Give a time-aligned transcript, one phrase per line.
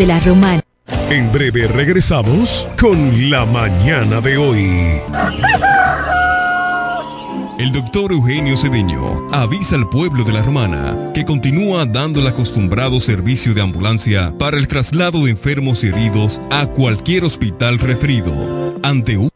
[0.00, 0.62] desde la Romana.
[1.10, 5.00] En breve regresamos con la mañana de hoy.
[7.58, 12.98] El doctor Eugenio Cedeño avisa al pueblo de la Romana que continúa dando el acostumbrado
[12.98, 18.32] servicio de ambulancia para el traslado de enfermos y heridos a cualquier hospital referido.
[18.82, 19.28] Ante un...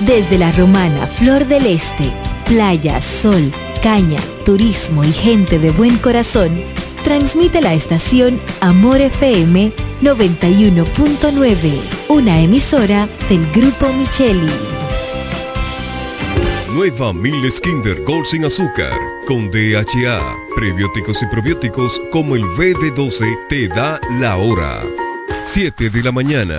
[0.00, 2.12] Desde la Romana, Flor del Este,
[2.46, 3.50] playa, sol,
[3.82, 6.60] caña, turismo y gente de buen corazón,
[7.08, 11.80] transmite la estación Amor FM 91.9,
[12.10, 14.52] una emisora del Grupo Micheli.
[16.74, 18.92] Nueva Miles Kinder Gold sin azúcar,
[19.26, 20.20] con DHA,
[20.54, 24.82] prebióticos y probióticos como el BB12 te da la hora.
[25.46, 26.58] 7 de la mañana.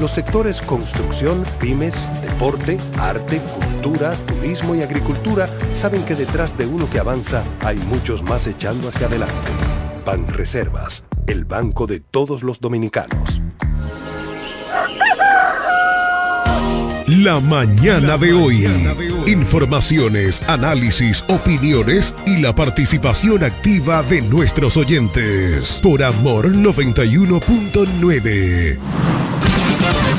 [0.00, 6.88] Los sectores construcción, pymes, deporte, arte, cultura, turismo y agricultura saben que detrás de uno
[6.90, 9.34] que avanza hay muchos más echando hacia adelante.
[10.04, 13.40] Banreservas, el banco de todos los dominicanos.
[17.06, 18.66] La mañana de hoy.
[19.26, 25.80] Informaciones, análisis, opiniones y la participación activa de nuestros oyentes.
[25.82, 28.78] Por Amor 91.9.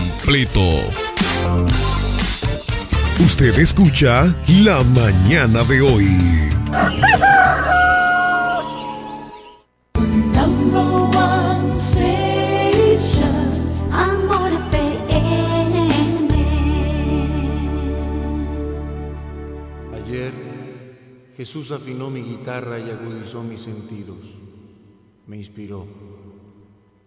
[0.00, 0.60] completo.
[3.24, 6.06] Usted escucha La mañana de hoy.
[19.94, 20.32] Ayer
[21.36, 24.18] Jesús afinó mi guitarra y agudizó mis sentidos.
[25.26, 25.86] Me inspiró.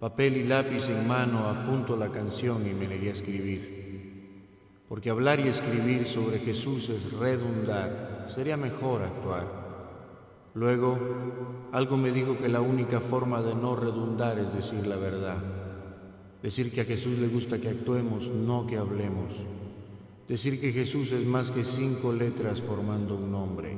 [0.04, 4.82] Papel y lápiz en mano apunto la canción y me negué a escribir.
[4.90, 8.28] Porque hablar y escribir sobre Jesús es redundar.
[8.28, 9.48] Sería mejor actuar.
[10.56, 11.00] Luego,
[11.72, 15.42] algo me dijo que la única forma de no redundar es decir la verdad.
[16.42, 19.34] Decir que a Jesús le gusta que actuemos, no que hablemos.
[20.28, 23.78] Decir que Jesús es más que cinco letras formando un nombre.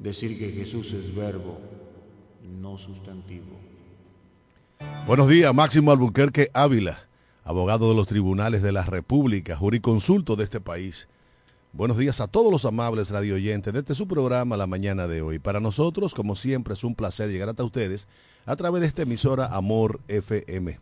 [0.00, 1.60] Decir que Jesús es verbo,
[2.60, 3.61] no sustantivo.
[5.06, 6.98] Buenos días, Máximo Albuquerque Ávila,
[7.44, 11.08] abogado de los tribunales de la República, jurisconsulto de este país.
[11.72, 15.22] Buenos días a todos los amables radio oyentes de este su programa la mañana de
[15.22, 15.38] hoy.
[15.38, 18.06] Para nosotros, como siempre, es un placer llegar hasta ustedes
[18.46, 20.78] a través de esta emisora Amor FM,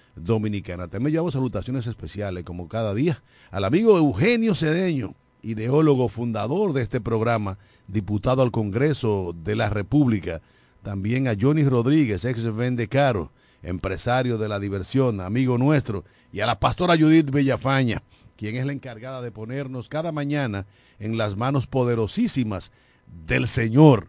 [0.15, 0.87] Dominicana.
[0.87, 7.01] También llamo salutaciones especiales, como cada día, al amigo Eugenio Cedeño, ideólogo fundador de este
[7.01, 10.41] programa, diputado al Congreso de la República,
[10.83, 13.31] también a Johnny Rodríguez, ex Vende Caro,
[13.63, 18.01] empresario de la diversión, amigo nuestro, y a la pastora Judith Bellafaña,
[18.37, 20.65] quien es la encargada de ponernos cada mañana
[20.99, 22.71] en las manos poderosísimas
[23.27, 24.07] del Señor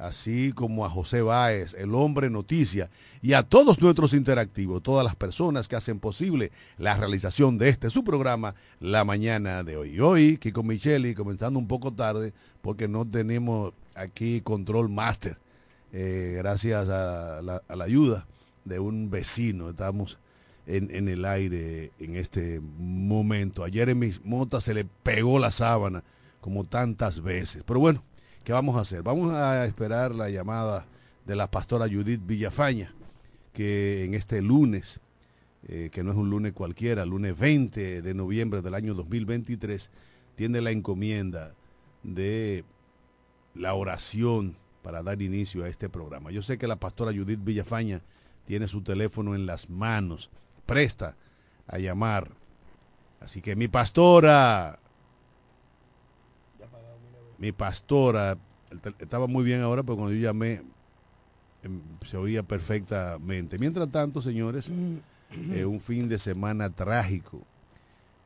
[0.00, 5.14] así como a José Báez, el hombre noticia, y a todos nuestros interactivos, todas las
[5.14, 10.00] personas que hacen posible la realización de este su programa la mañana de hoy.
[10.00, 12.32] Hoy, Kiko Micheli, comenzando un poco tarde,
[12.62, 15.36] porque no tenemos aquí control master,
[15.92, 18.26] eh, gracias a la, ayuda
[18.64, 20.18] de un vecino, estamos
[20.66, 23.64] en, en, el aire en este momento.
[23.64, 26.04] Ayer en mis motas se le pegó la sábana,
[26.40, 28.02] como tantas veces, pero bueno
[28.44, 29.02] ¿Qué vamos a hacer?
[29.02, 30.86] Vamos a esperar la llamada
[31.26, 32.94] de la pastora Judith Villafaña,
[33.52, 35.00] que en este lunes,
[35.68, 39.90] eh, que no es un lunes cualquiera, lunes 20 de noviembre del año 2023,
[40.36, 41.54] tiene la encomienda
[42.02, 42.64] de
[43.54, 46.30] la oración para dar inicio a este programa.
[46.30, 48.00] Yo sé que la pastora Judith Villafaña
[48.46, 50.30] tiene su teléfono en las manos,
[50.64, 51.14] presta
[51.66, 52.30] a llamar.
[53.20, 54.80] Así que mi pastora,
[57.40, 58.36] mi pastora,
[58.98, 60.62] estaba muy bien ahora, pero cuando yo llamé
[61.62, 63.58] em, se oía perfectamente.
[63.58, 65.52] Mientras tanto, señores, mm.
[65.52, 67.40] eh, un fin de semana trágico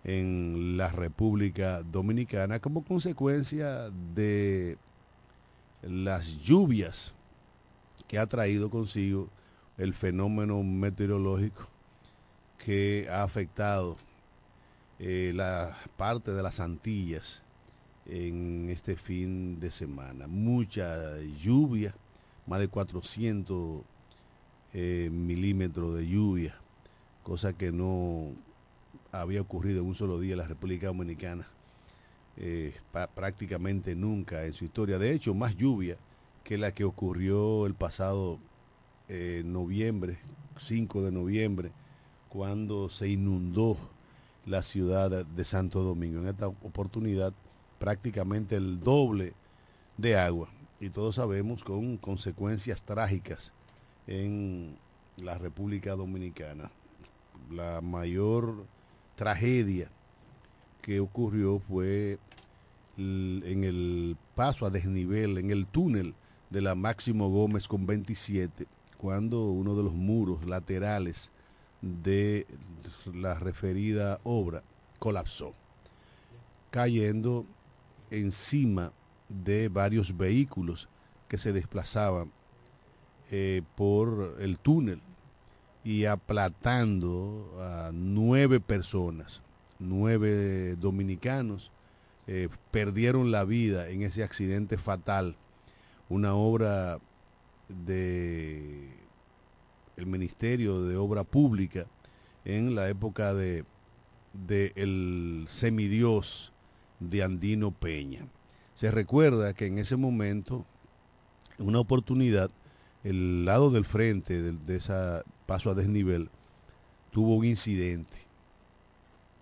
[0.03, 4.77] en la República Dominicana como consecuencia de
[5.81, 7.15] las lluvias
[8.09, 9.29] que ha traído consigo
[9.79, 11.69] el fenómeno meteorológico
[12.59, 13.97] que ha afectado
[14.99, 17.44] eh, la parte de las Antillas
[18.07, 20.27] en este fin de semana.
[20.27, 21.95] Mucha lluvia,
[22.47, 23.83] más de 400
[24.73, 26.57] eh, milímetros de lluvia,
[27.23, 28.33] cosa que no
[29.13, 31.47] había ocurrido en un solo día en la República Dominicana,
[32.37, 32.75] eh,
[33.15, 34.99] prácticamente nunca en su historia.
[34.99, 35.97] De hecho, más lluvia
[36.43, 38.39] que la que ocurrió el pasado
[39.09, 40.19] eh, noviembre,
[40.59, 41.73] 5 de noviembre,
[42.29, 43.77] cuando se inundó
[44.45, 46.21] la ciudad de Santo Domingo.
[46.21, 47.33] En esta oportunidad
[47.79, 49.35] prácticamente el doble
[49.97, 50.49] de agua
[50.81, 53.53] y todos sabemos con consecuencias trágicas
[54.07, 54.77] en
[55.17, 56.71] la República Dominicana.
[57.51, 58.67] La mayor
[59.17, 59.91] tragedia
[60.83, 62.19] que ocurrió fue
[62.97, 66.15] en el paso a desnivel, en el túnel
[66.51, 68.67] de la Máximo Gómez con 27,
[68.99, 71.31] cuando uno de los muros laterales
[71.81, 72.47] de
[73.13, 74.63] la referida obra
[74.99, 75.55] colapsó,
[76.71, 77.47] cayendo
[78.11, 78.93] encima
[79.29, 80.89] de varios vehículos
[81.29, 82.31] que se desplazaban
[83.31, 85.01] eh, por el túnel
[85.83, 89.43] y aplatando a nueve personas,
[89.79, 91.71] nueve dominicanos,
[92.27, 95.37] eh, perdieron la vida en ese accidente fatal,
[96.09, 96.99] una obra
[97.69, 98.89] de
[99.97, 101.87] el Ministerio de Obra Pública
[102.45, 103.65] en la época de,
[104.33, 106.54] de el semidios
[107.01, 108.27] de Andino Peña.
[108.75, 110.65] Se recuerda que en ese momento,
[111.59, 112.51] en una oportunidad,
[113.03, 114.93] el lado del frente de, de ese
[115.47, 116.31] paso a desnivel
[117.11, 118.17] tuvo un incidente.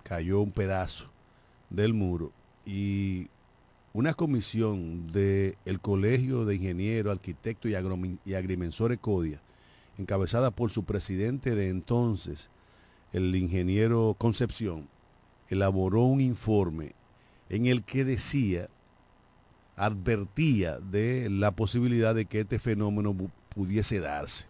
[0.02, 1.06] Cayó un pedazo
[1.70, 2.32] del muro
[2.66, 3.28] y
[3.94, 9.40] una comisión del Colegio de Ingenieros, Arquitectos y, y Agrimensores CODIA,
[9.98, 12.50] encabezada por su presidente de entonces,
[13.12, 14.88] el ingeniero Concepción,
[15.48, 16.94] elaboró un informe
[17.52, 18.70] en el que decía,
[19.76, 23.14] advertía de la posibilidad de que este fenómeno
[23.54, 24.46] pudiese darse.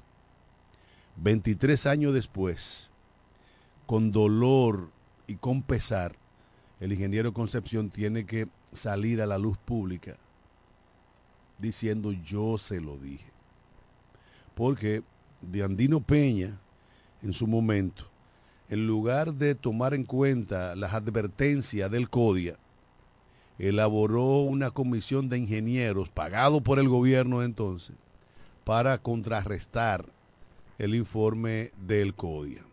[1.17, 2.91] 23 años después,
[3.87, 4.91] con dolor
[5.27, 6.15] y con pesar,
[6.79, 10.15] el ingeniero Concepción tiene que salir a la luz pública
[11.59, 13.33] diciendo yo se lo dije.
[14.55, 15.03] Porque
[15.41, 16.61] de Andino Peña,
[17.21, 18.05] en su momento,
[18.69, 22.57] en lugar de tomar en cuenta las advertencias del CODIA,
[23.63, 27.95] elaboró una comisión de ingenieros pagado por el gobierno entonces
[28.65, 30.05] para contrarrestar
[30.79, 32.65] el informe del CODIA.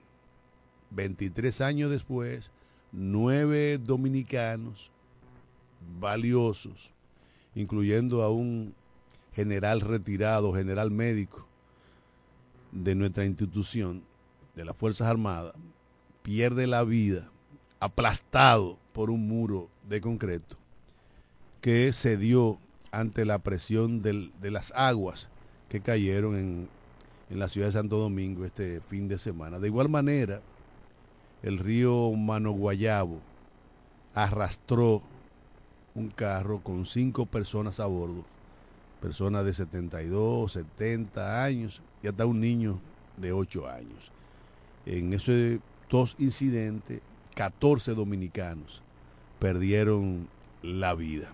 [0.89, 2.49] 23 años después,
[2.91, 4.89] nueve dominicanos
[5.99, 6.91] valiosos,
[7.53, 8.73] incluyendo a un
[9.33, 11.45] general retirado, general médico
[12.71, 14.03] de nuestra institución,
[14.55, 15.53] de las Fuerzas Armadas,
[16.23, 17.29] pierde la vida
[17.79, 20.58] aplastado por un muro de concreto
[21.61, 22.59] que se dio
[22.91, 25.29] ante la presión de las aguas
[25.67, 26.69] que cayeron en,
[27.29, 29.59] en la ciudad de Santo Domingo este fin de semana.
[29.59, 30.41] De igual manera,
[31.43, 33.19] el río Mano Guayabo
[34.13, 35.01] arrastró
[35.95, 38.25] un carro con cinco personas a bordo,
[39.01, 42.79] personas de 72, 70 años y hasta un niño
[43.17, 44.11] de 8 años.
[44.85, 47.01] En esos dos incidentes,
[47.35, 48.81] 14 dominicanos
[49.39, 50.27] perdieron
[50.61, 51.31] la vida.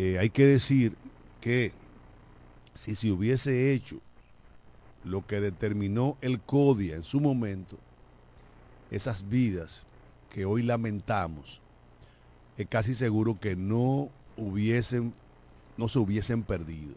[0.00, 0.94] Eh, hay que decir
[1.40, 1.72] que
[2.72, 3.96] si se hubiese hecho
[5.02, 7.76] lo que determinó el CODIA en su momento,
[8.92, 9.86] esas vidas
[10.30, 11.60] que hoy lamentamos,
[12.56, 15.12] es casi seguro que no hubiesen,
[15.76, 16.94] no se hubiesen perdido.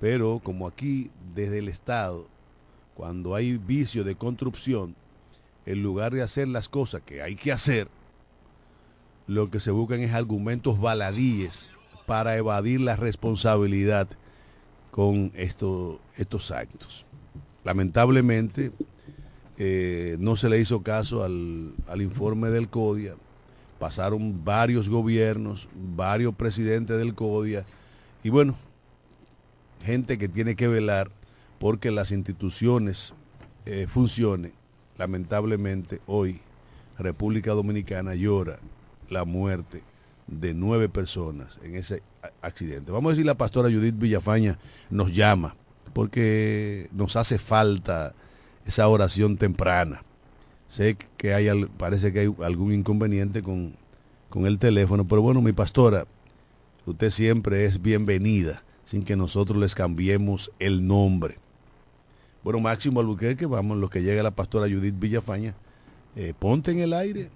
[0.00, 2.26] Pero como aquí, desde el Estado,
[2.94, 4.96] cuando hay vicio de construcción,
[5.66, 7.86] en lugar de hacer las cosas que hay que hacer,
[9.26, 11.66] lo que se buscan es argumentos baladíes
[12.08, 14.08] para evadir la responsabilidad
[14.90, 17.04] con estos, actos.
[17.64, 18.72] Lamentablemente,
[19.58, 23.14] eh, no se le hizo caso al, al informe del CODIA.
[23.78, 27.66] Pasaron varios gobiernos, varios presidentes del CODIA.
[28.24, 28.56] Y bueno,
[29.84, 31.10] gente que tiene que velar
[31.58, 33.12] porque las instituciones
[33.66, 34.54] eh, funcionen.
[34.96, 36.40] Lamentablemente hoy
[36.98, 38.58] República Dominicana llora
[39.10, 39.82] la muerte
[40.28, 42.02] de nueve personas en ese
[42.42, 42.92] accidente.
[42.92, 44.58] Vamos a decir, la pastora Judith Villafaña
[44.90, 45.56] nos llama
[45.92, 48.14] porque nos hace falta
[48.66, 50.02] esa oración temprana.
[50.68, 53.74] Sé que hay, parece que hay algún inconveniente con,
[54.28, 56.06] con el teléfono, pero bueno, mi pastora,
[56.84, 61.36] usted siempre es bienvenida sin que nosotros les cambiemos el nombre.
[62.44, 65.54] Bueno, Máximo Albuquerque, vamos, lo que llega la pastora Judith Villafaña.
[66.16, 67.30] Eh, ponte en el aire.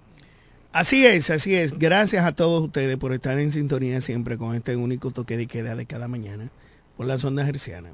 [0.73, 1.77] Así es, así es.
[1.77, 5.75] Gracias a todos ustedes por estar en sintonía siempre con este único toque de queda
[5.75, 6.49] de cada mañana
[6.97, 7.93] por las ondas hercianas.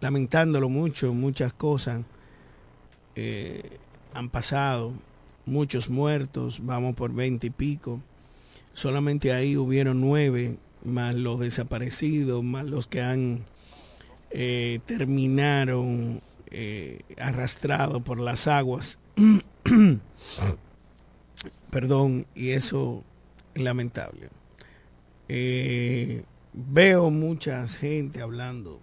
[0.00, 2.04] Lamentándolo mucho, muchas cosas
[3.16, 3.78] eh,
[4.14, 4.92] han pasado,
[5.46, 8.00] muchos muertos, vamos por veinte y pico.
[8.72, 13.44] Solamente ahí hubieron nueve, más los desaparecidos, más los que han
[14.30, 19.00] eh, terminaron eh, arrastrados por las aguas.
[21.72, 23.02] Perdón, y eso
[23.54, 24.28] es lamentable.
[25.26, 28.78] Eh, veo mucha gente hablando,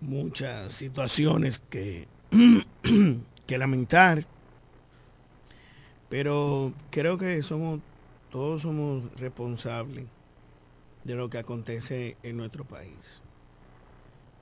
[0.00, 2.06] muchas situaciones que,
[3.46, 4.24] que lamentar,
[6.08, 7.80] pero creo que somos,
[8.30, 10.06] todos somos responsables
[11.02, 13.20] de lo que acontece en nuestro país,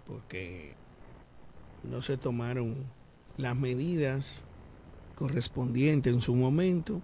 [0.07, 0.75] porque
[1.83, 2.77] no se tomaron
[3.39, 4.43] las medidas
[5.23, 7.01] correspondientes en su momento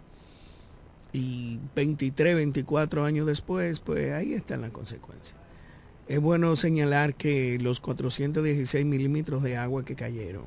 [1.12, 5.36] y 23, 24 años después, pues ahí están las consecuencias.
[6.08, 10.46] Es bueno señalar que los 416 milímetros de agua que cayeron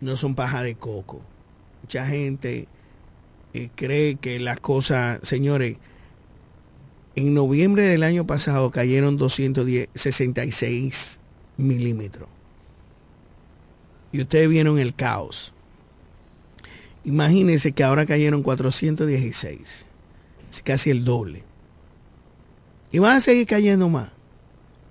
[0.00, 1.20] no son paja de coco.
[1.82, 2.68] Mucha gente
[3.52, 5.76] eh, cree que las cosas, señores,
[7.16, 11.20] en noviembre del año pasado cayeron 266
[11.58, 12.30] milímetros.
[14.10, 15.51] Y ustedes vieron el caos.
[17.04, 19.86] Imagínense que ahora cayeron 416.
[20.50, 21.44] Es casi el doble.
[22.92, 24.12] Y van a seguir cayendo más.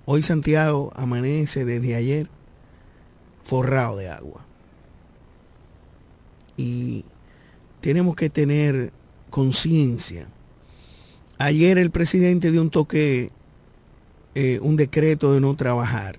[0.04, 2.28] Hoy Santiago amanece desde ayer
[3.44, 4.44] forrado de agua.
[6.56, 7.04] Y
[7.80, 8.92] tenemos que tener
[9.30, 10.28] conciencia.
[11.38, 13.30] Ayer el presidente dio un toque,
[14.34, 16.18] eh, un decreto de no trabajar.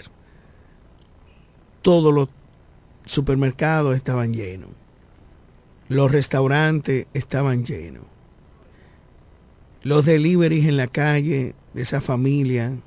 [1.81, 2.29] Todos los
[3.05, 4.69] supermercados estaban llenos.
[5.89, 8.03] Los restaurantes estaban llenos.
[9.81, 12.77] Los deliveries en la calle de esa familia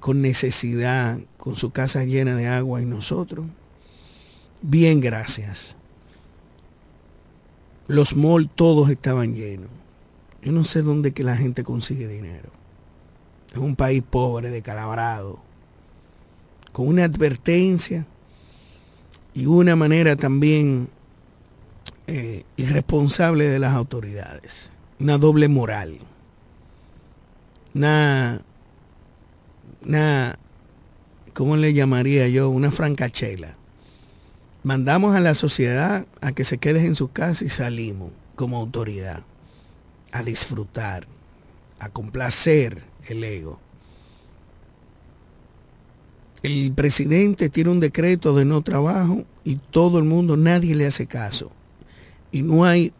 [0.00, 3.46] con necesidad, con su casa llena de agua y nosotros.
[4.62, 5.76] Bien, gracias.
[7.86, 9.68] Los malls todos estaban llenos.
[10.42, 12.50] Yo no sé dónde que la gente consigue dinero.
[13.52, 15.42] Es un país pobre, decalabrado,
[16.72, 18.06] con una advertencia
[19.34, 20.88] y una manera también
[22.12, 24.72] eh, irresponsable de las autoridades.
[24.98, 26.00] Una doble moral.
[27.72, 28.42] Una,
[29.86, 30.36] una,
[31.34, 32.50] ¿cómo le llamaría yo?
[32.50, 33.54] Una francachela.
[34.64, 39.22] Mandamos a la sociedad a que se quede en su casa y salimos como autoridad
[40.10, 41.06] a disfrutar,
[41.78, 43.60] a complacer el ego.
[46.42, 51.06] El presidente tiene un decreto de no trabajo y todo el mundo, nadie le hace
[51.06, 51.52] caso.
[52.32, 52.92] Y no hay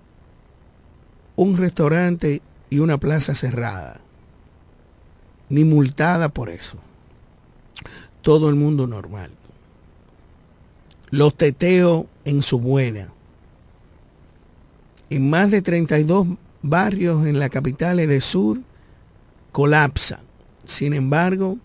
[1.36, 4.00] un restaurante y una plaza cerrada,
[5.48, 6.78] ni multada por eso.
[8.22, 9.30] Todo el mundo normal.
[11.10, 13.08] Los teteos en su buena.
[15.08, 16.26] En más de 32
[16.62, 18.60] barrios en la capital de sur
[19.50, 20.20] colapsa.
[20.64, 21.58] Sin embargo,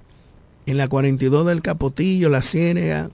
[0.66, 3.10] en la 42 del Capotillo, la Ciénega,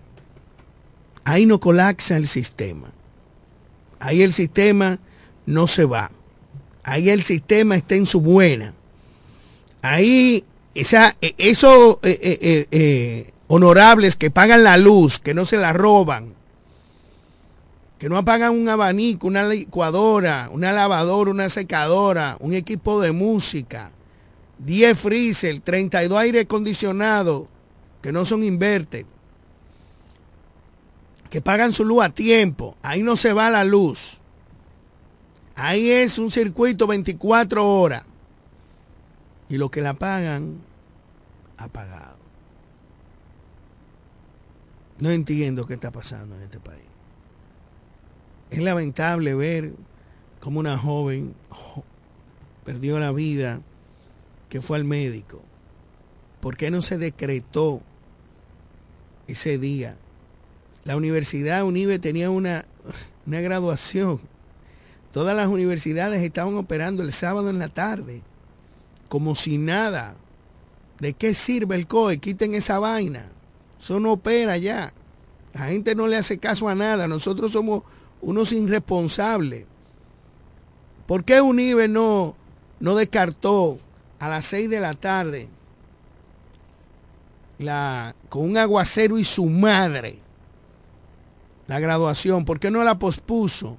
[1.23, 2.91] ahí no colapsa el sistema.
[4.01, 4.99] Ahí el sistema
[5.45, 6.11] no se va.
[6.83, 8.73] Ahí el sistema está en su buena.
[9.83, 15.57] Ahí esa, e, esos eh, eh, eh, honorables que pagan la luz, que no se
[15.57, 16.33] la roban,
[17.99, 23.91] que no apagan un abanico, una licuadora, una lavadora, una secadora, un equipo de música,
[24.57, 27.47] 10 freezer, 32 aire acondicionado,
[28.01, 29.05] que no son inverter,
[31.32, 34.20] que pagan su luz a tiempo, ahí no se va la luz.
[35.56, 38.04] Ahí es un circuito 24 horas.
[39.48, 40.60] Y lo que la pagan,
[41.58, 42.17] apagado.
[45.00, 46.84] No entiendo qué está pasando en este país.
[48.50, 49.72] Es lamentable ver
[50.41, 51.34] cómo una joven
[52.65, 53.62] perdió la vida
[54.50, 55.41] que fue al médico.
[56.41, 57.80] ¿Por qué no se decretó
[59.28, 59.96] ese día?
[60.84, 62.65] La Universidad Unive tenía una,
[63.26, 64.20] una graduación.
[65.12, 68.22] Todas las universidades estaban operando el sábado en la tarde,
[69.10, 70.15] como si nada.
[71.00, 72.20] ¿De qué sirve el COE?
[72.20, 73.28] Quiten esa vaina.
[73.80, 74.94] Eso no opera ya.
[75.54, 77.08] La gente no le hace caso a nada.
[77.08, 77.84] Nosotros somos
[78.22, 79.65] unos irresponsables.
[81.06, 82.36] ¿Por qué Unive no,
[82.80, 83.80] no descartó
[84.20, 85.50] a las 6 de la tarde
[87.60, 90.20] la, con un aguacero y su madre
[91.71, 92.43] la graduación?
[92.43, 93.77] ¿Por qué no la pospuso?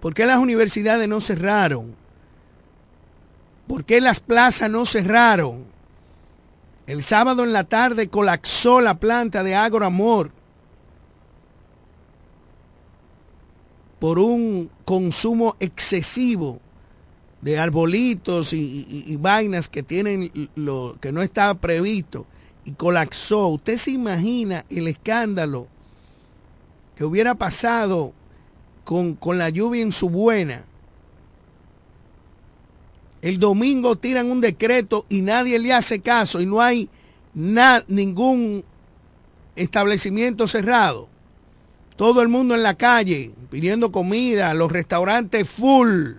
[0.00, 1.94] ¿Por qué las universidades no cerraron?
[3.66, 5.66] ¿Por qué las plazas no cerraron?
[6.86, 10.30] El sábado en la tarde colapsó la planta de Agroamor
[13.98, 16.58] por un consumo excesivo
[17.42, 22.24] de arbolitos y, vainas que tienen lo que no estaba previsto
[22.64, 23.48] y colapsó.
[23.48, 25.66] ¿Usted se imagina el escándalo
[26.96, 28.12] que hubiera pasado
[28.84, 30.64] con, con la lluvia en su buena?
[33.22, 36.90] El domingo tiran un decreto y nadie le hace caso y no hay
[37.34, 38.64] ningún
[39.56, 41.08] establecimiento cerrado.
[41.96, 46.16] Todo el mundo en la calle pidiendo comida, los restaurantes full.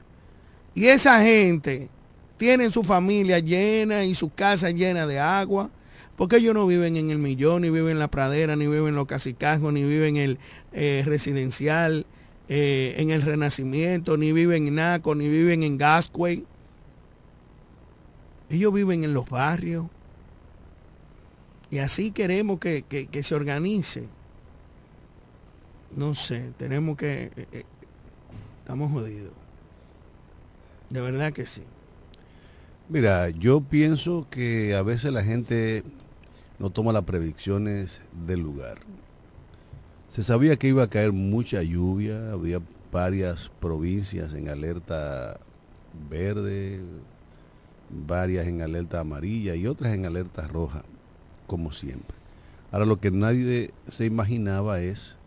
[0.73, 1.89] Y esa gente
[2.38, 5.69] tiene su familia llena y su casa llena de agua.
[6.17, 8.95] Porque ellos no viven en el millón, ni viven en la pradera, ni viven en
[8.95, 10.39] los casicajos, ni viven en el
[10.71, 12.06] eh, residencial,
[12.47, 16.45] eh, en el renacimiento, ni viven en Naco, ni viven en Gasquay.
[18.49, 19.88] Ellos viven en los barrios.
[21.69, 24.08] Y así queremos que, que se organice.
[25.95, 27.32] No sé, tenemos que...
[27.51, 27.63] Eh,
[28.60, 29.34] estamos jodidos.
[30.89, 31.63] De verdad que sí.
[32.88, 35.84] Mira, yo pienso que a veces la gente
[36.60, 38.78] no toma las predicciones del lugar.
[40.10, 45.38] Se sabía que iba a caer mucha lluvia, había varias provincias en alerta
[46.10, 46.80] verde,
[47.89, 50.84] varias en alerta amarilla y otras en alerta roja,
[51.48, 52.15] como siempre.
[52.72, 55.18] Ahora lo que nadie se imaginaba es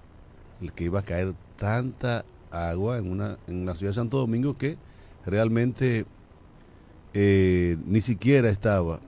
[0.61, 4.57] el que iba a caer tanta agua en, una, en la ciudad de Santo Domingo
[4.57, 4.77] que
[5.27, 6.07] realmente
[7.15, 9.01] eh, ni siquiera estaba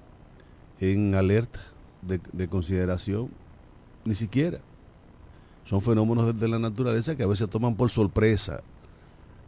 [0.81, 1.61] en alerta
[2.03, 3.31] de, consideración,
[4.05, 4.61] ni siquiera.
[5.65, 8.61] Son fenómenos de, la naturaleza que a veces toman por sorpresa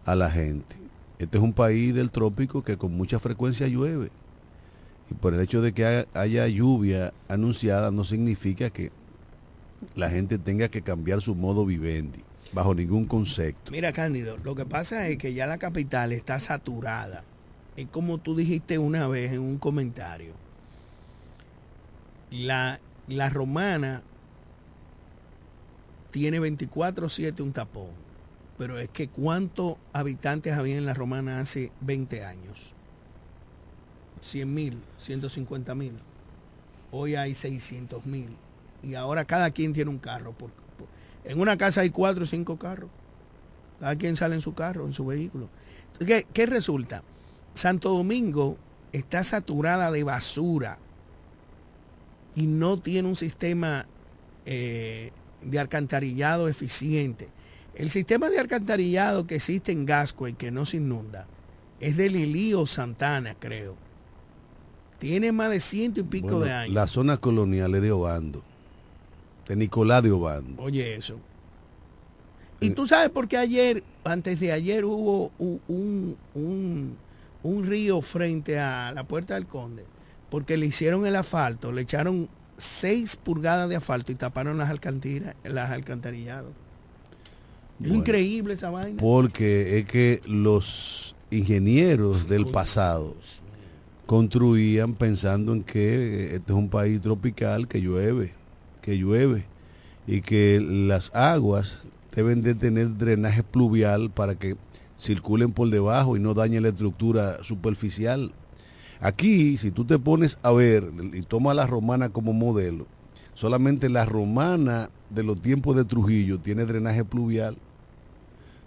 [0.05, 0.77] a la gente.
[1.19, 4.11] Este es un país del trópico que con mucha frecuencia llueve.
[5.11, 8.93] Y por el hecho de que haya lluvia anunciada no significa que
[9.95, 12.21] la gente tenga que cambiar su modo vivendi,
[12.53, 13.73] bajo ningún concepto.
[13.73, 17.25] Mira, Cándido, lo que pasa es que ya la capital está saturada
[17.77, 20.35] es como tú dijiste una vez en un comentario.
[22.33, 24.03] La, la romana
[26.11, 27.91] tiene 24-7 un tapón,
[28.57, 32.73] pero es que ¿cuántos habitantes había en la romana hace 20 años?
[34.23, 35.93] 100 mil, 150 mil.
[36.91, 38.35] Hoy hay 600 mil.
[38.83, 40.33] Y ahora cada quien tiene un carro.
[40.33, 40.51] Por,
[41.25, 42.91] en una casa hay cuatro o cinco carros.
[43.79, 45.51] Cada quien sale en su carro, en su vehículo.
[45.99, 47.03] ¿Qué, qué resulta?
[47.53, 48.57] Santo Domingo
[48.93, 50.79] está saturada de basura
[52.35, 53.87] y no tiene un sistema
[54.47, 57.29] eh, de alcantarillado eficiente.
[57.75, 61.27] El sistema de alcantarillado que existe en Gasco y que no se inunda
[61.81, 63.77] es de Lilío Santana, creo.
[64.99, 66.75] Tiene más de ciento y pico Bueno, de años.
[66.75, 68.43] La zona colonial es de Obando,
[69.49, 70.63] de Nicolás de Obando.
[70.63, 71.19] Oye, eso.
[72.61, 76.97] Y tú sabes por qué ayer, antes de ayer, hubo un, un,
[77.43, 79.85] un río frente a la puerta del conde,
[80.33, 85.37] porque le hicieron el asfalto, le echaron seis pulgadas de asfalto y taparon las, alcantiras,
[85.45, 86.53] las alcantarillados.
[87.79, 87.97] Bueno.
[87.97, 88.99] increíble esa vaina.
[88.99, 93.15] Porque es que los ingenieros del pasado
[94.07, 98.33] construían pensando en que este es un país tropical que llueve,
[98.81, 99.45] que llueve
[100.07, 104.57] y que las aguas deben de tener drenaje pluvial para que
[104.99, 108.33] circulen por debajo y no dañen la estructura superficial.
[109.03, 112.87] Aquí, si tú te pones a ver y toma la romana como modelo,
[113.35, 117.57] solamente la romana de los tiempos de Trujillo tiene drenaje pluvial.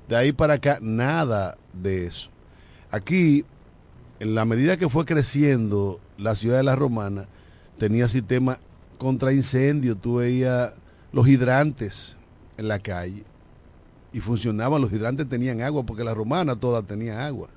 [0.09, 2.29] De ahí para acá, nada de eso.
[2.91, 3.45] Aquí,
[4.19, 7.27] en la medida que fue creciendo la ciudad de la Romana,
[7.77, 8.59] tenía sistema
[8.97, 9.95] contra incendio.
[9.95, 10.73] Tú veías
[11.13, 12.17] los hidrantes
[12.57, 13.23] en la calle
[14.11, 14.81] y funcionaban.
[14.81, 17.47] Los hidrantes tenían agua porque la Romana toda tenía agua.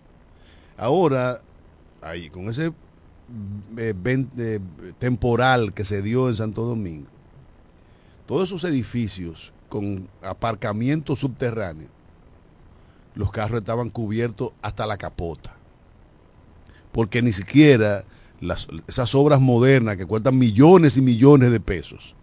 [0.77, 1.43] Ahora,
[2.03, 2.73] ahí, con ese
[3.77, 4.61] eh, ven- eh,
[4.99, 7.09] temporal que se dio en Santo Domingo,
[8.27, 11.89] todos esos edificios con aparcamiento subterráneo,
[13.15, 15.55] los carros estaban cubiertos hasta la capota.
[16.93, 18.05] Porque ni siquiera
[18.41, 22.15] las- esas obras modernas que cuestan millones y millones de pesos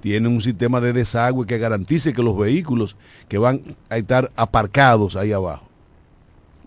[0.00, 2.96] tienen un sistema de desagüe que garantice que los vehículos
[3.28, 5.66] que van a estar aparcados ahí abajo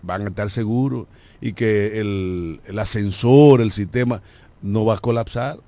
[0.02, 1.06] van a estar seguros
[1.44, 4.22] y que el, el ascensor, el sistema
[4.62, 5.58] no va a colapsar.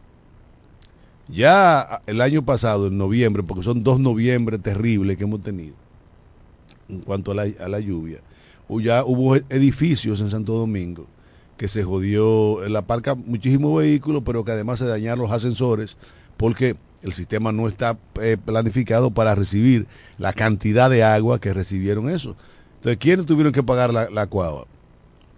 [1.28, 5.74] Ya el año pasado, en noviembre, porque son dos noviembre terribles que hemos tenido,
[6.88, 8.20] en cuanto a la, a la lluvia,
[8.70, 11.04] ya hubo edificios en Santo Domingo
[11.58, 15.98] que se jodió, la parca muchísimos vehículos, pero que además se dañaron los ascensores
[16.38, 19.86] porque el sistema no está eh, planificado para recibir
[20.16, 22.34] la cantidad de agua que recibieron eso.
[22.76, 24.64] Entonces, ¿quiénes tuvieron que pagar la, la cuava?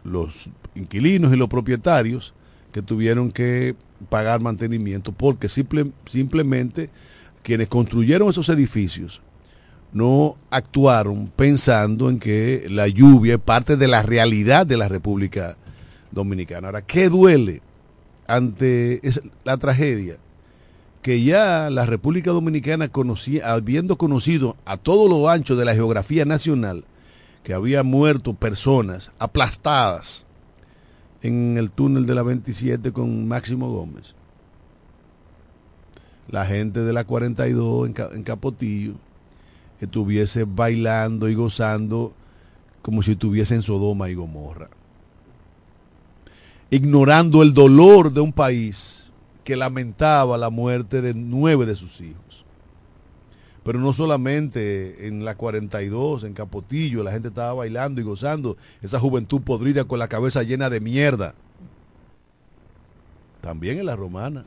[0.08, 2.34] Los inquilinos y los propietarios
[2.72, 3.74] que tuvieron que
[4.08, 6.90] pagar mantenimiento porque simple- simplemente
[7.42, 9.22] quienes construyeron esos edificios
[9.92, 15.56] no actuaron pensando en que la lluvia es parte de la realidad de la República
[16.12, 16.68] Dominicana.
[16.68, 17.62] Ahora, ¿qué duele
[18.26, 19.00] ante
[19.44, 20.18] la tragedia?
[21.00, 26.26] Que ya la República Dominicana conocía, habiendo conocido a todo lo ancho de la geografía
[26.26, 26.84] nacional,
[27.42, 30.24] que había muerto personas aplastadas
[31.22, 34.14] en el túnel de la 27 con Máximo Gómez.
[36.28, 38.94] La gente de la 42 en, en Capotillo
[39.80, 42.12] estuviese bailando y gozando
[42.82, 44.68] como si estuviese en Sodoma y Gomorra.
[46.70, 49.10] Ignorando el dolor de un país
[49.42, 52.27] que lamentaba la muerte de nueve de sus hijos.
[53.68, 58.98] Pero no solamente en la 42, en Capotillo, la gente estaba bailando y gozando, esa
[58.98, 61.34] juventud podrida con la cabeza llena de mierda.
[63.42, 64.46] También en la romana.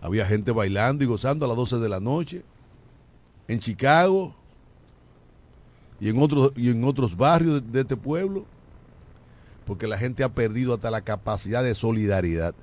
[0.00, 2.42] Había gente bailando y gozando a las 12 de la noche.
[3.46, 4.34] En Chicago
[6.00, 8.44] y en otros, y en otros barrios de, de este pueblo.
[9.64, 12.56] Porque la gente ha perdido hasta la capacidad de solidaridad.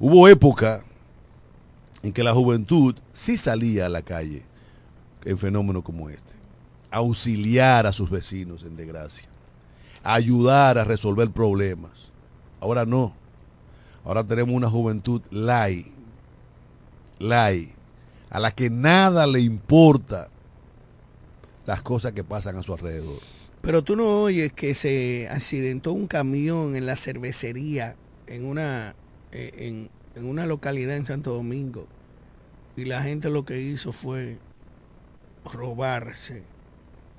[0.00, 0.86] Hubo época
[2.06, 4.44] en que la juventud sí salía a la calle
[5.24, 6.34] en fenómenos como este.
[6.92, 9.28] Auxiliar a sus vecinos en desgracia.
[10.04, 12.12] Ayudar a resolver problemas.
[12.60, 13.12] Ahora no.
[14.04, 15.92] Ahora tenemos una juventud lai.
[17.18, 17.74] Lai.
[18.30, 20.28] A la que nada le importa
[21.66, 23.18] las cosas que pasan a su alrededor.
[23.62, 27.96] Pero tú no oyes que se accidentó un camión en la cervecería
[28.28, 28.94] en una,
[29.32, 31.88] eh, en una localidad en Santo Domingo
[32.76, 34.38] y la gente lo que hizo fue
[35.44, 36.42] robarse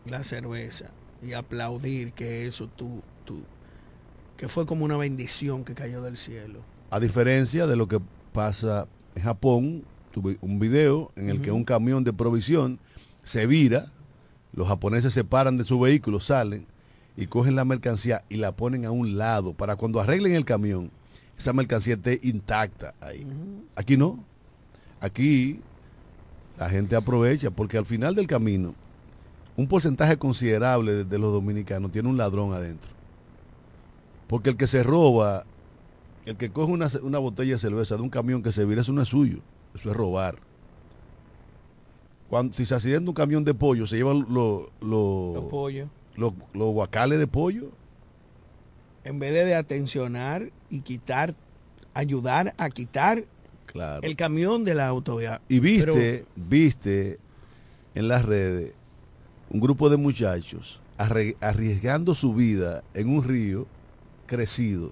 [0.06, 0.91] la cerveza
[1.22, 3.41] y aplaudir que eso tú, tú
[4.38, 6.62] que fue como una bendición que cayó del cielo.
[6.91, 8.00] A diferencia de lo que
[8.32, 12.80] pasa en Japón, tuve un video en el que un camión de provisión
[13.24, 13.91] se vira,
[14.54, 16.67] los japoneses se paran de su vehículo, salen
[17.17, 20.91] y cogen la mercancía y la ponen a un lado para cuando arreglen el camión,
[21.38, 23.26] esa mercancía esté intacta ahí.
[23.76, 24.24] Aquí no.
[25.00, 25.60] Aquí
[26.58, 28.74] la gente aprovecha porque al final del camino
[29.56, 32.92] un porcentaje considerable de, los dominicanos tiene un ladrón adentro.
[34.28, 35.46] Porque el que se roba,
[36.26, 38.94] el que coge una, una botella de cerveza de un camión que se vira, eso
[38.94, 39.40] no es suyo,
[39.74, 40.38] eso es robar.
[42.30, 45.90] Cuando si se accidenta un camión de pollo, se llevan los Los pollos.
[46.16, 47.72] los los guacales de pollo.
[49.04, 51.34] En vez de atencionar y quitar,
[51.94, 53.24] ayudar a quitar
[53.78, 54.02] Claro.
[54.04, 55.40] el camión de la autovía.
[55.48, 57.20] Y viste, Pero- viste
[57.94, 58.74] en las redes
[59.52, 63.68] un grupo de muchachos arriesgando su vida en un río
[64.26, 64.92] crecido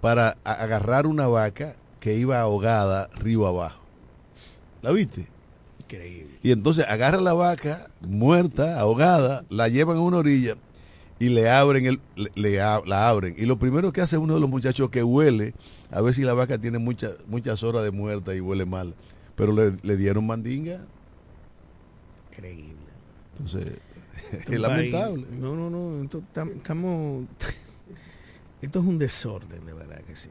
[0.00, 3.80] para agarrar una vaca que iba ahogada río abajo.
[4.80, 5.26] ¿La viste?
[5.80, 6.38] Increíble.
[6.42, 10.56] Y entonces agarra la vaca muerta, ahogada, la llevan a una orilla
[11.20, 13.34] y le abren el, le, le a- la abren.
[13.38, 15.54] Y lo primero que hace uno de los muchachos que huele
[15.90, 18.94] a ver si la vaca tiene muchas muchas horas de muerta y huele mal.
[19.34, 20.80] Pero le, le dieron mandinga.
[22.32, 22.74] Increíble.
[23.32, 23.78] Entonces,
[24.48, 25.26] es lamentable.
[25.32, 26.02] No, no, no.
[26.02, 27.26] estamos.
[28.62, 30.28] Esto es un desorden, de verdad que sí.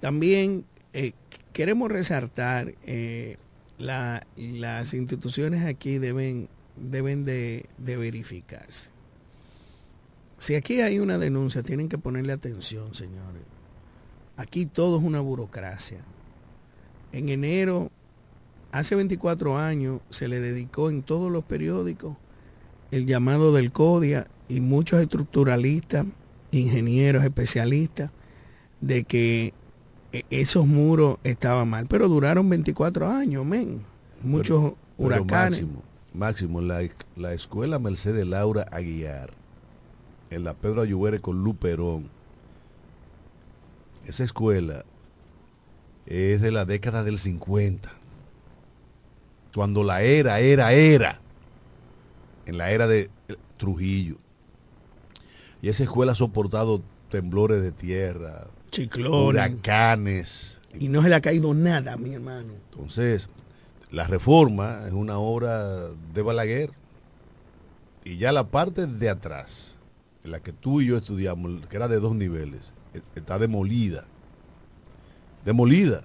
[0.00, 1.12] También eh,
[1.52, 3.36] queremos resaltar eh,
[3.78, 8.90] la- las instituciones aquí deben deben de, de verificarse.
[10.48, 13.42] Si aquí hay una denuncia, tienen que ponerle atención, señores.
[14.38, 15.98] Aquí todo es una burocracia.
[17.12, 17.90] En enero,
[18.72, 22.16] hace 24 años, se le dedicó en todos los periódicos
[22.90, 26.06] el llamado del CODIA y muchos estructuralistas,
[26.50, 28.10] ingenieros, especialistas,
[28.80, 29.52] de que
[30.14, 31.88] eh, esos muros estaban mal.
[31.90, 33.82] Pero duraron 24 años, men.
[34.22, 35.60] Muchos Pero huracanes.
[35.60, 35.82] Máximo,
[36.14, 39.34] máximo la, la escuela Mercedes Laura Aguiar,
[40.30, 42.08] en la Pedro Ayubere con Luperón.
[44.06, 44.84] Esa escuela
[46.06, 47.90] es de la década del 50.
[49.54, 51.20] Cuando la era, era, era.
[52.46, 53.10] En la era de
[53.56, 54.16] Trujillo.
[55.60, 59.10] Y esa escuela ha soportado temblores de tierra, Ciclones.
[59.28, 62.52] huracanes, Y no se le ha caído nada, mi hermano.
[62.70, 63.28] entonces,
[63.90, 66.70] la reforma es una obra de Balaguer.
[68.04, 69.74] Y ya la parte de atrás,
[70.24, 74.04] en la que tú y yo estudiamos, que era de dos niveles, e- está demolida.
[75.44, 76.04] Demolida.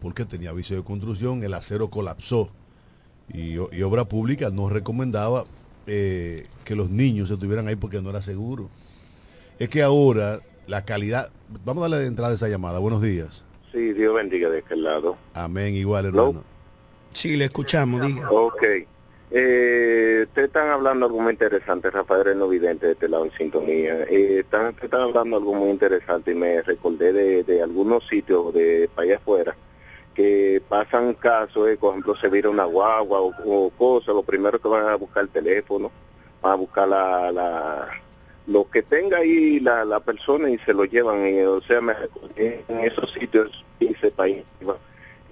[0.00, 2.50] Porque tenía aviso de construcción, el acero colapsó.
[3.32, 5.44] Y, Obra Pública no recomendaba
[5.86, 8.68] eh, que los niños estuvieran ahí porque no era seguro.
[9.58, 11.30] Es que ahora la calidad...
[11.64, 12.78] Vamos a darle de entrada a esa llamada.
[12.78, 13.44] Buenos días.
[13.70, 15.16] Sí, Dios bendiga de aquel lado.
[15.34, 16.42] Amén, igual hermano.
[17.14, 18.30] Sí, le escuchamos, diga.
[18.30, 18.62] Ok.
[19.34, 24.02] Eh, ustedes están hablando algo muy interesante, Rafael Reno Vidente de este lado en sintonía.
[24.02, 28.52] Eh, están, ustedes están hablando algo muy interesante y me recordé de, de algunos sitios
[28.52, 29.56] de allá afuera
[30.14, 34.68] que pasan casos, eh, por ejemplo, se vira una guagua o, cosas, lo primero que
[34.68, 35.90] van a buscar el teléfono,
[36.42, 37.88] van a buscar la, la
[38.46, 41.94] lo que tenga ahí la, la persona y se lo llevan, eh, o sea, me
[41.94, 44.44] recordé en esos sitios y ese país.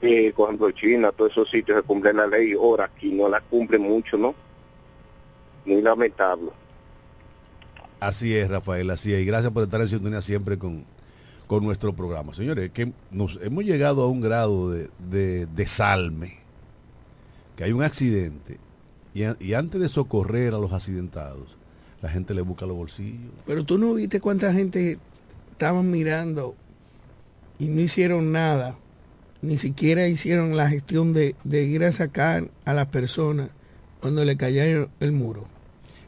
[0.03, 3.41] Eh, por ejemplo, China, todos esos sitios que cumplen la ley, ahora aquí no la
[3.41, 4.35] cumplen mucho, ¿no?
[5.67, 6.51] Muy lamentable.
[8.01, 9.21] Así es, Rafael, así es.
[9.21, 10.85] Y gracias por estar en sintonía siempre con,
[11.47, 12.33] con nuestro programa.
[12.35, 16.39] Señores, es que nos hemos llegado a un grado de, de desalme,
[17.57, 18.59] que hay un accidente,
[19.13, 21.57] y, a- y antes de socorrer a los accidentados,
[22.01, 23.33] la gente le busca los bolsillos.
[23.47, 24.99] Pero tú no viste cuánta gente
[25.53, 26.55] estaban mirando
[27.59, 28.77] y no hicieron nada.
[29.43, 33.51] Ni siquiera hicieron la gestión de, de ir a sacar a las personas
[34.01, 35.45] cuando le cayeron el muro.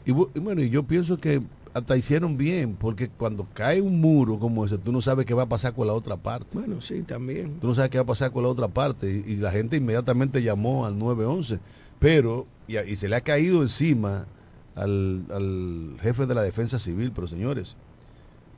[0.04, 1.42] Y, y bueno, y yo pienso que
[1.74, 5.44] hasta hicieron bien, porque cuando cae un muro como ese, tú no sabes qué va
[5.44, 6.46] a pasar con la otra parte.
[6.52, 7.58] Bueno, sí, también.
[7.60, 9.22] Tú no sabes qué va a pasar con la otra parte.
[9.26, 11.58] Y, y la gente inmediatamente llamó al 911.
[11.98, 14.26] Pero, y se le ha caído encima
[14.74, 17.12] al, al jefe de la defensa civil.
[17.14, 17.76] Pero señores,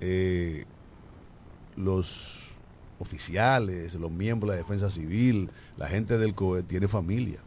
[0.01, 0.65] eh,
[1.77, 2.43] los
[2.98, 7.38] oficiales, los miembros de la defensa civil, la gente del COE tiene familia.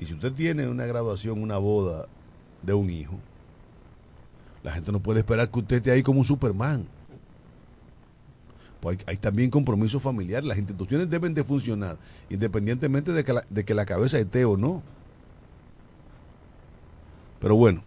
[0.00, 2.06] Y si usted tiene una graduación, una boda
[2.62, 3.18] de un hijo,
[4.62, 6.86] la gente no puede esperar que usted esté ahí como un Superman.
[8.80, 10.42] Pues hay, hay también compromiso familiar.
[10.44, 11.98] Las instituciones deben de funcionar
[12.30, 14.82] independientemente de que la, de que la cabeza esté o no.
[17.40, 17.82] Pero bueno,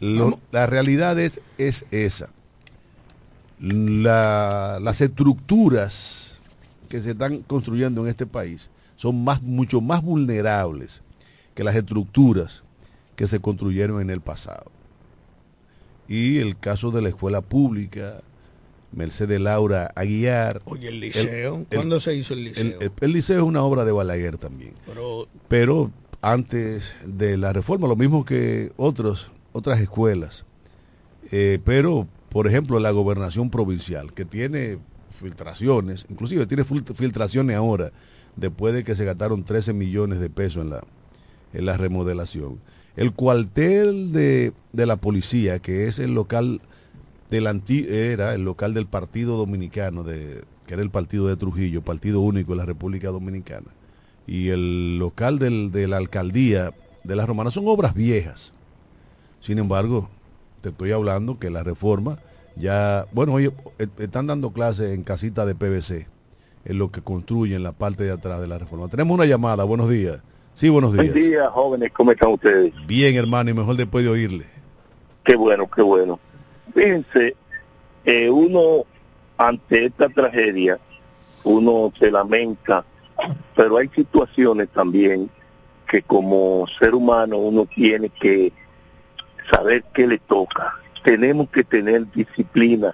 [0.00, 2.28] lo- la realidad es, es esa.
[3.62, 6.34] La- las estructuras
[6.88, 11.00] que se están construyendo en este país son más, mucho más vulnerables
[11.54, 12.62] que las estructuras
[13.16, 14.70] que se construyeron en el pasado.
[16.08, 18.20] Y el caso de la escuela pública,
[18.92, 20.60] Mercedes Laura Aguiar.
[20.64, 22.78] Oye, el liceo, el- ¿cuándo se hizo el liceo?
[23.00, 24.74] El liceo es una obra de Balaguer también.
[24.86, 30.44] Pero Pero antes de la reforma, lo mismo que otros, otras escuelas.
[31.30, 34.78] Eh, pero, por ejemplo, la gobernación provincial, que tiene
[35.10, 37.92] filtraciones, inclusive tiene fil- filtraciones ahora,
[38.36, 40.82] después de que se gastaron 13 millones de pesos en la,
[41.52, 42.58] en la remodelación.
[42.96, 46.60] El cuartel de, de la policía, que es el local
[47.30, 51.82] del anti- era el local del Partido Dominicano, de, que era el partido de Trujillo,
[51.82, 53.68] partido único en la República Dominicana,
[54.26, 56.72] y el local del- de la alcaldía
[57.04, 58.52] de la Romana son obras viejas.
[59.40, 60.08] Sin embargo,
[60.62, 62.18] te estoy hablando que la reforma
[62.56, 66.06] ya, bueno, oye, e- están dando clases en casita de PVC,
[66.64, 68.88] en lo que construyen la parte de atrás de la reforma.
[68.88, 70.22] Tenemos una llamada, buenos días.
[70.54, 71.12] Sí, buenos días.
[71.12, 72.72] Buen día, jóvenes, ¿cómo están ustedes?
[72.86, 74.46] Bien, hermano, y mejor después de oírle.
[75.24, 76.20] Qué bueno, qué bueno.
[76.74, 77.36] Fíjense,
[78.04, 78.84] eh, uno
[79.38, 80.78] ante esta tragedia,
[81.44, 82.84] uno se lamenta,
[83.56, 85.30] pero hay situaciones también
[85.88, 88.52] que como ser humano uno tiene que
[89.50, 90.74] saber qué le toca.
[91.02, 92.92] Tenemos que tener disciplina,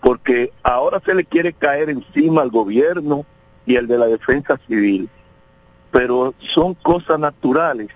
[0.00, 3.26] porque ahora se le quiere caer encima al gobierno
[3.66, 5.08] y al de la defensa civil,
[5.90, 7.88] pero son cosas naturales.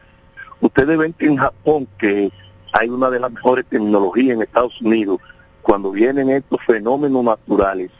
[0.60, 2.32] Ustedes ven que en Japón, que
[2.72, 5.20] hay una de las mejores tecnologías en Estados Unidos,
[5.62, 7.90] cuando vienen estos fenómenos naturales,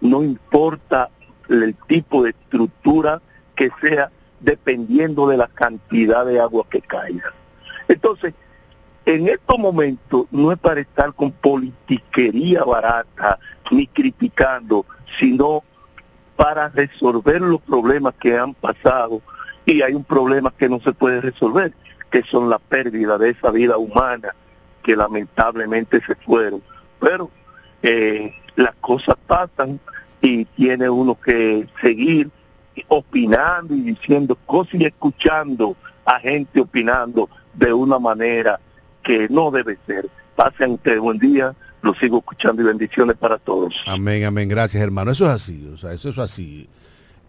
[0.00, 1.10] no importa
[1.48, 3.20] el tipo de estructura
[3.56, 4.10] que sea,
[4.40, 7.34] dependiendo de la cantidad de agua que caiga.
[7.88, 8.34] Entonces,
[9.08, 13.38] en estos momentos no es para estar con politiquería barata
[13.70, 14.84] ni criticando,
[15.18, 15.64] sino
[16.36, 19.22] para resolver los problemas que han pasado
[19.64, 21.72] y hay un problema que no se puede resolver,
[22.10, 24.34] que son la pérdida de esa vida humana
[24.82, 26.62] que lamentablemente se fueron.
[27.00, 27.30] Pero
[27.82, 29.80] eh, las cosas pasan
[30.20, 32.30] y tiene uno que seguir
[32.88, 38.60] opinando y diciendo cosas y escuchando a gente opinando de una manera
[39.08, 40.06] que no debe ser.
[40.36, 43.82] Pasen ustedes buen día, los sigo escuchando y bendiciones para todos.
[43.86, 44.50] Amén, amén.
[44.50, 45.10] Gracias, hermano.
[45.10, 46.68] Eso es así, o sea, eso es así.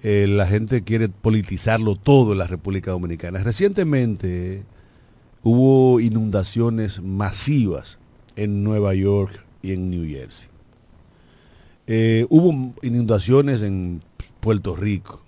[0.03, 3.41] Eh, la gente quiere politizarlo todo en la República Dominicana.
[3.41, 4.63] Recientemente
[5.41, 7.97] hubo inundaciones masivas
[8.36, 10.49] en Nueva York y en New Jersey.
[11.88, 14.01] Eh, hubo inundaciones en
[14.41, 15.21] Puerto Rico.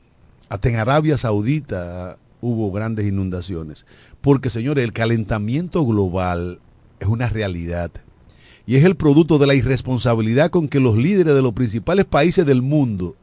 [0.49, 3.85] Hasta en Arabia Saudita hubo grandes inundaciones.
[4.19, 6.59] Porque, señores, el calentamiento global
[6.99, 7.91] es una realidad
[8.65, 12.45] y es el producto de la irresponsabilidad con que los líderes de los principales países
[12.45, 13.15] del mundo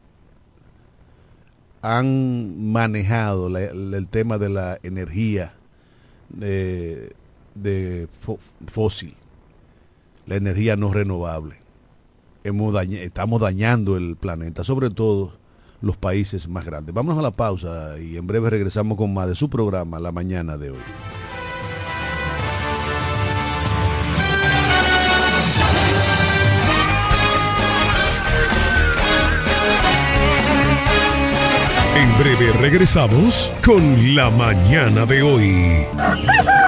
[1.80, 5.54] han manejado el tema de la energía
[6.28, 8.08] de,
[8.66, 9.14] fósil,
[10.26, 11.56] la energía no renovable.
[12.42, 15.37] Estamos dañando el planeta, sobre todo
[15.80, 16.94] los países más grandes.
[16.94, 20.56] Vámonos a la pausa y en breve regresamos con más de su programa la mañana
[20.56, 20.78] de hoy.
[31.96, 35.86] En breve regresamos con la mañana de hoy.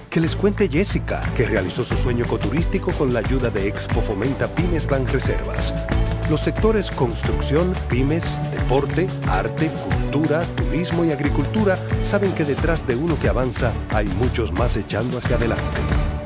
[0.11, 4.49] Que les cuente Jessica, que realizó su sueño ecoturístico con la ayuda de Expo Fomenta
[4.49, 5.73] Pymes Banreservas.
[6.29, 13.17] Los sectores construcción, pymes, deporte, arte, cultura, turismo y agricultura saben que detrás de uno
[13.21, 15.63] que avanza hay muchos más echando hacia adelante.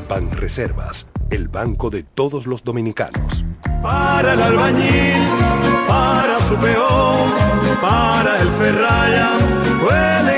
[0.10, 3.46] Banreservas, el banco de todos los dominicanos.
[3.84, 5.28] Para el albañil,
[5.88, 7.30] para su peón,
[7.80, 9.30] para el ferraya,
[9.84, 10.38] huele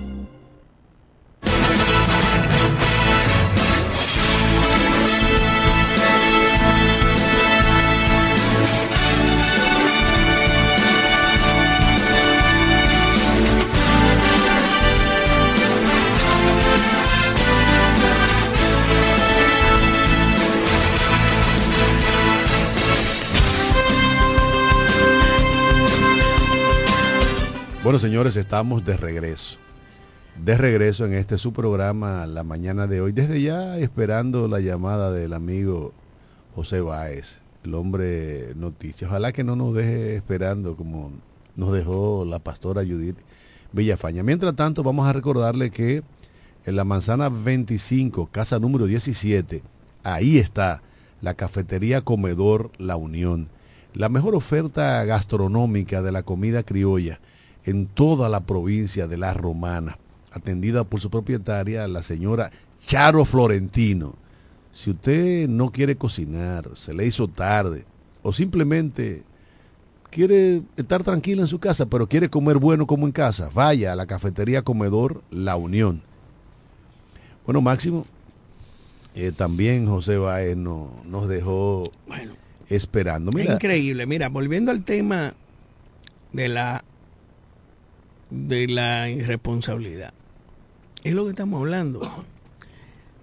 [28.01, 29.59] señores, estamos de regreso.
[30.43, 33.11] De regreso en este su programa la mañana de hoy.
[33.11, 35.93] Desde ya esperando la llamada del amigo
[36.55, 39.07] José Báez, el hombre noticias.
[39.07, 41.11] Ojalá que no nos deje esperando como
[41.55, 43.17] nos dejó la pastora Judith
[43.71, 44.23] Villafaña.
[44.23, 46.01] Mientras tanto, vamos a recordarle que
[46.65, 49.61] en la manzana 25, casa número 17,
[50.01, 50.81] ahí está
[51.21, 53.49] la cafetería Comedor La Unión.
[53.93, 57.19] La mejor oferta gastronómica de la comida criolla
[57.65, 59.97] en toda la provincia de La Romana,
[60.31, 62.51] atendida por su propietaria, la señora
[62.85, 64.15] Charo Florentino.
[64.71, 67.85] Si usted no quiere cocinar, se le hizo tarde,
[68.23, 69.23] o simplemente
[70.09, 73.95] quiere estar tranquilo en su casa, pero quiere comer bueno como en casa, vaya a
[73.95, 76.01] la cafetería Comedor La Unión.
[77.45, 78.05] Bueno, Máximo,
[79.15, 82.33] eh, también José Baez no, nos dejó Bueno,
[82.69, 83.31] esperando.
[83.31, 84.05] es Mira, increíble.
[84.05, 85.33] Mira, volviendo al tema
[86.31, 86.83] de la
[88.31, 90.13] de la irresponsabilidad.
[91.03, 92.01] Es lo que estamos hablando.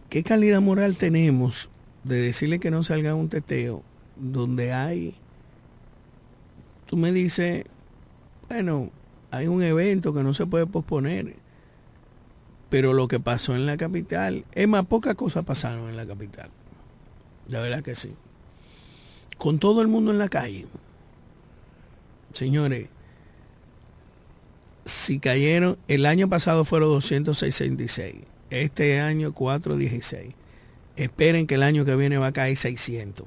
[0.08, 1.68] ¿Qué calidad moral tenemos
[2.04, 3.82] de decirle que no salga un teteo
[4.16, 5.14] donde hay,
[6.86, 7.64] tú me dices,
[8.48, 8.90] bueno,
[9.30, 11.36] hay un evento que no se puede posponer,
[12.68, 16.50] pero lo que pasó en la capital, es más, pocas cosas pasaron en la capital.
[17.48, 18.14] La verdad que sí.
[19.38, 20.66] Con todo el mundo en la calle.
[22.32, 22.88] Señores,
[24.88, 28.16] si cayeron, el año pasado fueron 266,
[28.50, 30.34] este año 416.
[30.96, 33.26] Esperen que el año que viene va a caer 600.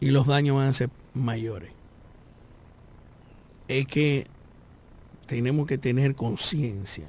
[0.00, 1.70] Y los daños van a ser mayores.
[3.68, 4.26] Es que
[5.26, 7.06] tenemos que tener conciencia.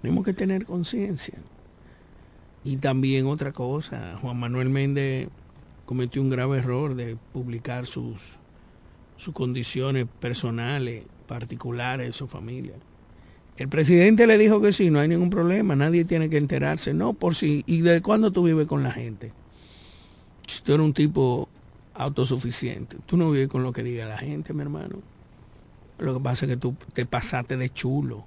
[0.00, 1.38] Tenemos que tener conciencia.
[2.62, 5.28] Y también otra cosa, Juan Manuel Méndez
[5.86, 8.39] cometió un grave error de publicar sus,
[9.20, 12.74] sus condiciones personales, particulares de su familia.
[13.58, 16.94] El presidente le dijo que sí, no hay ningún problema, nadie tiene que enterarse.
[16.94, 17.62] No, por si.
[17.66, 19.32] ¿Y de cuándo tú vives con la gente?
[20.46, 21.48] Si tú eres un tipo
[21.92, 24.96] autosuficiente, tú no vives con lo que diga la gente, mi hermano.
[25.98, 28.24] Lo que pasa es que tú te pasaste de chulo,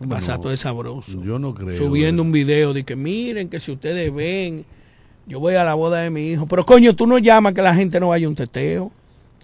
[0.00, 1.22] te pasaste de sabroso.
[1.22, 1.78] yo no creo.
[1.78, 4.64] Subiendo un video de que miren que si ustedes ven,
[5.28, 6.46] yo voy a la boda de mi hijo.
[6.46, 8.90] Pero coño, tú no llamas que la gente no vaya a un teteo.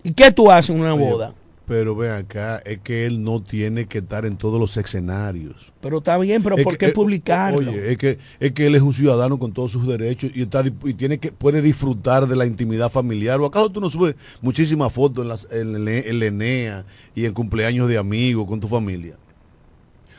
[0.02, 1.34] ¿Y qué tú haces en una boda?
[1.64, 5.72] Pero ven acá, es que él no tiene que estar en todos los escenarios.
[5.80, 7.70] Pero está bien, pero Es ¿por que- qué eh, publicarlo?
[7.70, 10.64] Oye, es que, es que él es un ciudadano con todos sus derechos y, está,
[10.84, 13.40] y tiene que, puede disfrutar de la intimidad familiar.
[13.40, 16.84] ¿O acaso tú no subes muchísimas fotos en, las, en, ENEA
[17.14, 19.14] y en cumpleaños de amigos con tu familia?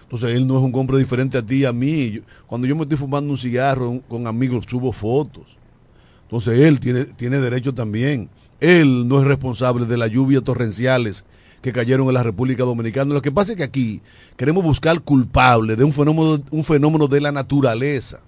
[0.03, 2.11] Entonces él no es un hombre diferente a ti y a mí.
[2.11, 5.43] Yo- cuando yo me estoy fumando un cigarro con amigos, subo fotos.
[6.23, 8.29] Entonces él tiene, tiene derecho también.
[8.63, 11.25] Él no es responsable de las lluvias torrenciales
[11.61, 13.13] que cayeron en la República Dominicana.
[13.13, 14.01] Lo que pasa es que aquí
[14.37, 18.21] queremos buscar culpables de un fenómeno, un fenómeno de la naturaleza.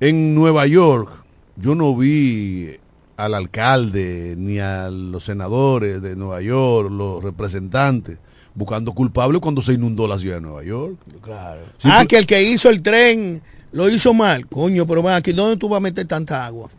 [0.00, 1.10] En Nueva York,
[1.56, 2.76] yo no vi
[3.18, 8.16] al alcalde ni a los senadores de Nueva York, los representantes,
[8.54, 10.96] buscando culpables cuando se inundó la ciudad de Nueva York.
[11.20, 11.60] Claro.
[11.76, 14.46] Sí, ah, que el que hizo el tren lo hizo mal.
[14.46, 16.70] Coño, pero va aquí, ¿dónde tú vas a meter tanta agua?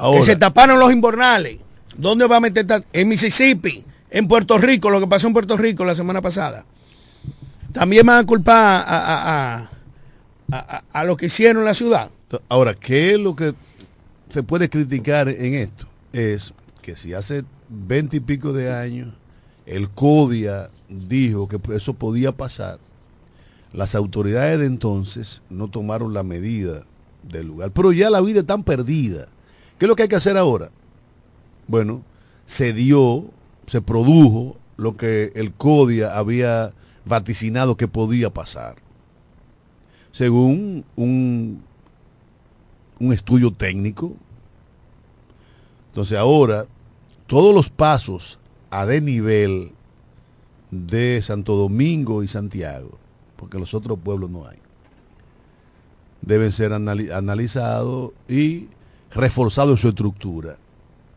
[0.00, 1.58] Ahora- que se taparon los invernales.
[1.96, 2.66] ¿Dónde va a meter?
[2.92, 6.64] En Mississippi, en Puerto Rico, lo que pasó en Puerto Rico la semana pasada.
[7.72, 9.70] También van a culpar a, a,
[10.52, 12.10] a, a- lo que hicieron en la ciudad.
[12.48, 13.54] Ahora, ¿qué es lo que
[14.28, 15.86] se puede criticar en esto?
[16.12, 19.08] Es que si hace veinte y pico de años
[19.66, 22.78] el CODIA dijo que eso podía pasar,
[23.72, 26.82] las autoridades de entonces no tomaron la medida
[27.22, 27.70] del lugar.
[27.72, 29.28] Pero ya la vida está tan perdida.
[29.80, 30.70] ¿Qué es lo que hay que hacer ahora?
[31.66, 32.02] Bueno,
[32.44, 33.24] se dio,
[33.66, 36.74] se produjo lo que el CODIA había
[37.06, 38.76] vaticinado que podía pasar.
[40.12, 41.62] Según un,
[42.98, 44.12] un estudio técnico.
[45.88, 46.66] Entonces ahora,
[47.26, 49.72] todos los pasos a de nivel
[50.70, 52.98] de Santo Domingo y Santiago,
[53.36, 54.58] porque los otros pueblos no hay,
[56.20, 58.68] deben ser anali- analizados y
[59.12, 60.56] reforzados en su estructura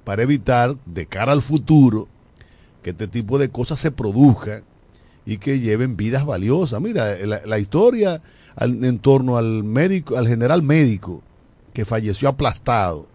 [0.03, 2.07] para evitar de cara al futuro
[2.81, 4.63] que este tipo de cosas se produzcan
[5.25, 6.81] y que lleven vidas valiosas.
[6.81, 8.21] Mira, la, historia
[8.57, 11.21] en torno al médico, al general médico
[11.73, 13.07] que falleció aplastado,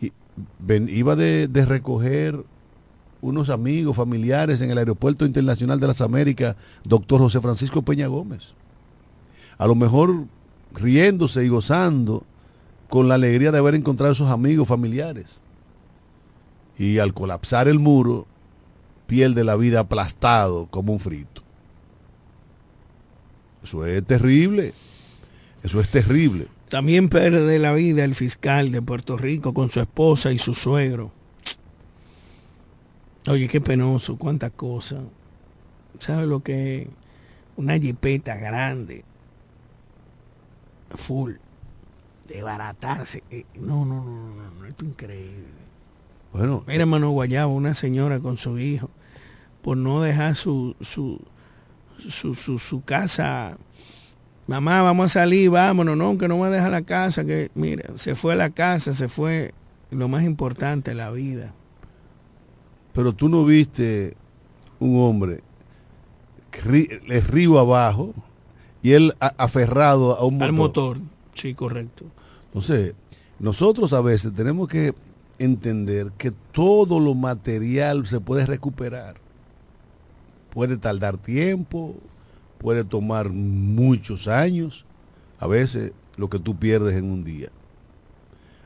[0.00, 0.12] y
[0.92, 2.44] iba de recoger
[3.22, 8.54] unos amigos, familiares en el Aeropuerto Internacional de las Américas, doctor José Francisco Peña Gómez.
[9.58, 10.24] A lo mejor
[10.72, 12.24] riéndose y gozando
[12.90, 15.40] con la alegría de haber encontrado a esos amigos familiares.
[16.76, 18.26] Y al colapsar el muro,
[19.06, 21.42] pierde la vida aplastado como un frito.
[23.62, 24.74] Eso es terrible.
[25.62, 26.48] Eso es terrible.
[26.68, 31.12] También pierde la vida el fiscal de Puerto Rico con su esposa y su suegro.
[33.26, 35.00] Oye, qué penoso, cuántas cosas.
[35.98, 36.88] ¿Sabe lo que?
[37.56, 39.04] Una jipeta grande,
[40.88, 41.34] full,
[42.34, 43.22] desbaratarse.
[43.30, 45.44] Eh, No, no, no, no, no, esto es increíble.
[46.32, 48.88] Bueno, Mira, hermano Guayabo, una señora con su hijo,
[49.62, 51.20] por no dejar su, su,
[51.98, 53.58] su, su, su casa.
[54.46, 58.14] Mamá, vamos a salir, vámonos, no, que no me deja la casa, que mira, se
[58.14, 59.52] fue a la casa, se fue
[59.90, 61.52] lo más importante, la vida.
[62.92, 64.16] pero tú no viste
[64.78, 65.42] un hombre
[66.64, 68.12] el río abajo
[68.82, 70.48] y él aferrado a un motor.
[70.48, 70.98] Al motor,
[71.34, 72.06] sí, correcto.
[72.50, 72.94] Entonces,
[73.38, 74.92] nosotros a veces tenemos que
[75.38, 79.16] entender que todo lo material se puede recuperar.
[80.50, 81.94] Puede tardar tiempo,
[82.58, 84.84] puede tomar muchos años,
[85.38, 87.50] a veces lo que tú pierdes en un día.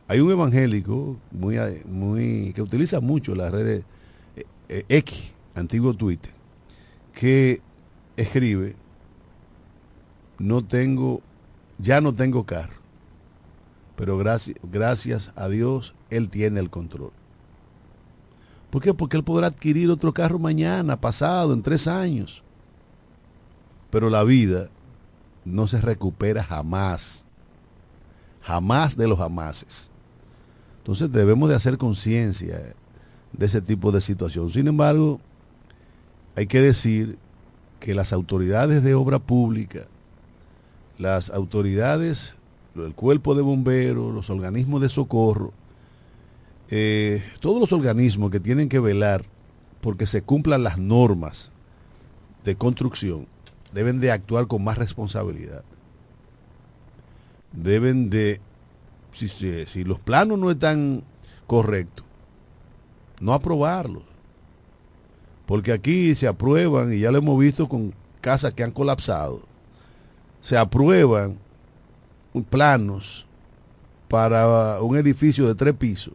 [0.09, 3.85] Hay un evangélico muy, muy que utiliza mucho las redes
[4.37, 6.33] eh, eh, X, antiguo Twitter,
[7.13, 7.61] que
[8.17, 8.77] escribe,
[10.39, 11.21] no tengo,
[11.79, 12.84] ya no tengo carro
[13.97, 17.13] pero gracias, a Dios Él tiene el control.
[18.71, 18.93] ¿Por qué?
[18.93, 22.43] Porque Él podrá adquirir otro carro mañana, pasado, en tres años.
[23.91, 24.69] Pero la vida
[25.45, 27.25] no se recupera jamás.
[28.43, 29.91] Jamás de los jamases.
[30.79, 32.75] Entonces debemos de hacer conciencia
[33.33, 34.51] de ese tipo de situación.
[34.51, 35.21] Sin embargo,
[36.35, 37.17] hay que decir
[37.79, 39.87] que las autoridades de obra pública,
[40.99, 42.35] las autoridades
[42.77, 45.53] el cuerpo de bomberos, los organismos de socorro,
[46.71, 49.25] eh, todos los organismos que tienen que velar
[49.81, 51.53] porque se cumplan las normas
[52.43, 53.27] de construcción,
[53.73, 55.63] deben de actuar con más responsabilidad.
[57.53, 58.41] Deben de,
[59.13, 61.05] si, si, si los planos no están
[61.47, 62.05] correctos,
[63.21, 64.03] no aprobarlos.
[65.47, 69.43] Porque aquí se aprueban, y ya lo hemos visto con casas que han colapsado,
[70.41, 71.39] se aprueban
[72.43, 73.27] planos
[74.09, 76.15] para un edificio de tres pisos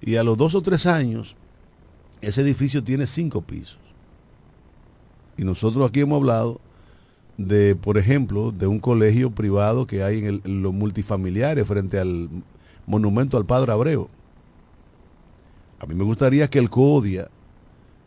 [0.00, 1.36] y a los dos o tres años
[2.20, 3.78] ese edificio tiene cinco pisos.
[5.36, 6.60] Y nosotros aquí hemos hablado
[7.36, 12.28] de, por ejemplo, de un colegio privado que hay en, los multifamiliares frente al
[12.86, 14.08] monumento al Padre Abreu.
[15.78, 17.28] A mí me gustaría que el CODIA,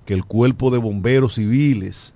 [0.06, 2.14] que el cuerpo de bomberos civiles,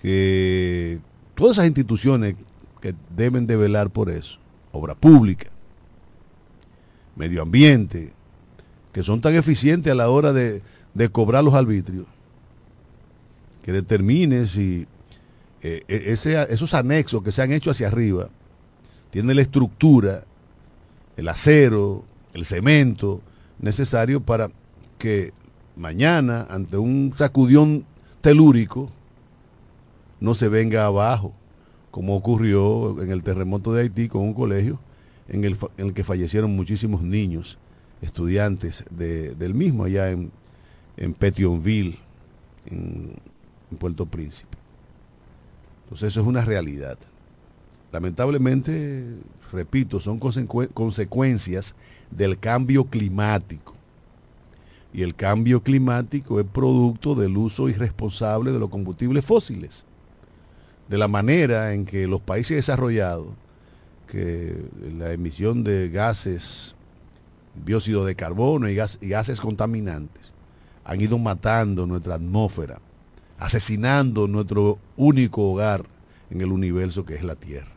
[0.00, 0.98] que
[1.34, 2.36] todas esas instituciones
[2.80, 4.38] que deben de velar por eso,
[4.72, 5.48] obra pública,
[7.16, 8.12] medio ambiente,
[8.92, 10.62] que son tan eficientes a la hora de,
[10.94, 12.06] de cobrar los arbitrios,
[13.62, 14.86] que determine si
[15.62, 18.30] eh, eh, ese- esos anexos que se han hecho hacia arriba
[19.10, 20.24] tienen la estructura,
[21.16, 23.20] el acero, el cemento
[23.58, 24.50] necesario para
[24.98, 25.32] que
[25.76, 27.84] mañana, ante un sacudión
[28.22, 28.88] telúrico,
[30.20, 31.34] no se venga abajo,
[31.90, 34.78] como ocurrió en el terremoto de Haití con un colegio
[35.28, 35.56] en el,
[35.94, 37.58] que fallecieron muchísimos niños,
[38.02, 40.30] estudiantes de- del mismo allá en,
[41.14, 41.98] Petionville,
[42.66, 43.12] en,
[43.78, 44.56] Puerto Príncipe.
[45.84, 46.98] Entonces eso es una realidad.
[47.92, 49.04] Lamentablemente,
[49.52, 51.74] repito, son consecu- consecuencias
[52.10, 53.74] del cambio climático.
[54.92, 59.84] Y el cambio climático es producto del uso irresponsable de los combustibles fósiles.
[60.90, 63.28] De la manera en que los países desarrollados,
[64.08, 64.56] que
[64.98, 66.74] la emisión de gases,
[67.64, 70.34] dióxido de carbono y, y gases contaminantes,
[70.84, 72.80] han ido matando nuestra atmósfera,
[73.38, 75.86] asesinando nuestro único hogar
[76.28, 77.70] en el universo que es la Tierra.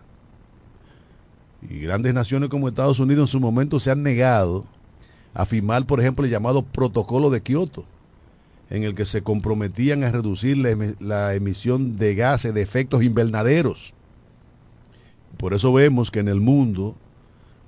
[1.70, 4.66] Y grandes naciones como Estados Unidos en su momento se han negado
[5.34, 7.86] a firmar, por ejemplo, el llamado Protocolo de Kioto,
[8.74, 13.04] en el que se comprometían a reducir la, emi- la emisión de gases de efectos
[13.04, 13.94] invernaderos.
[15.38, 16.96] Por eso vemos que en el mundo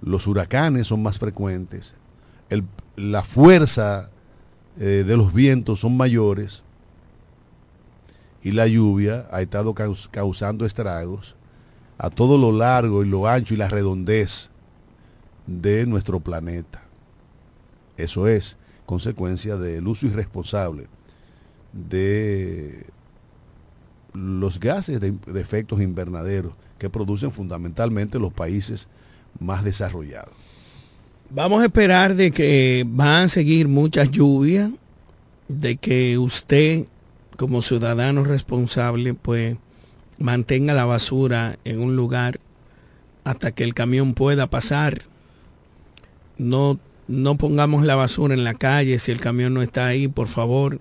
[0.02, 1.94] los huracanes son más frecuentes,
[2.96, 4.10] la fuerza
[4.80, 6.64] eh, de los vientos son mayores
[8.44, 11.36] y la lluvia ha estado caus- causando estragos
[12.00, 14.50] a todo lo largo y lo ancho y la redondez
[15.46, 16.84] de nuestro planeta.
[17.96, 20.88] Eso es consecuencia del uso irresponsable
[21.76, 22.86] de
[24.14, 28.88] los gases de, efectos invernaderos que producen fundamentalmente los países
[29.40, 30.34] más desarrollados.
[31.30, 34.72] Vamos a esperar de que van a seguir muchas lluvias,
[35.48, 36.86] de que usted
[37.36, 39.58] como ciudadano responsable pues
[40.18, 42.40] mantenga la basura en un lugar
[43.26, 45.02] hasta que el camión pueda pasar.
[46.38, 50.28] No, no pongamos la basura en la calle si el camión no está ahí, por
[50.28, 50.80] favor,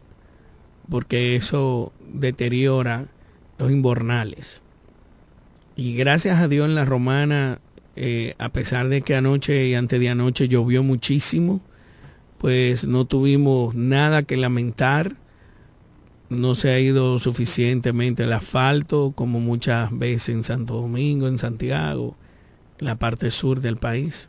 [0.89, 3.07] porque eso deteriora
[3.59, 4.61] los invernales.
[5.77, 7.59] Y gracias a Dios en la romana,
[7.97, 11.61] eh, a pesar de que anoche y antes de anoche llovió muchísimo,
[12.39, 15.17] pues no tuvimos nada que lamentar.
[16.29, 22.17] No se ha ido suficientemente el asfalto como muchas veces en Santo Domingo, en Santiago,
[22.79, 24.29] en la parte sur del país.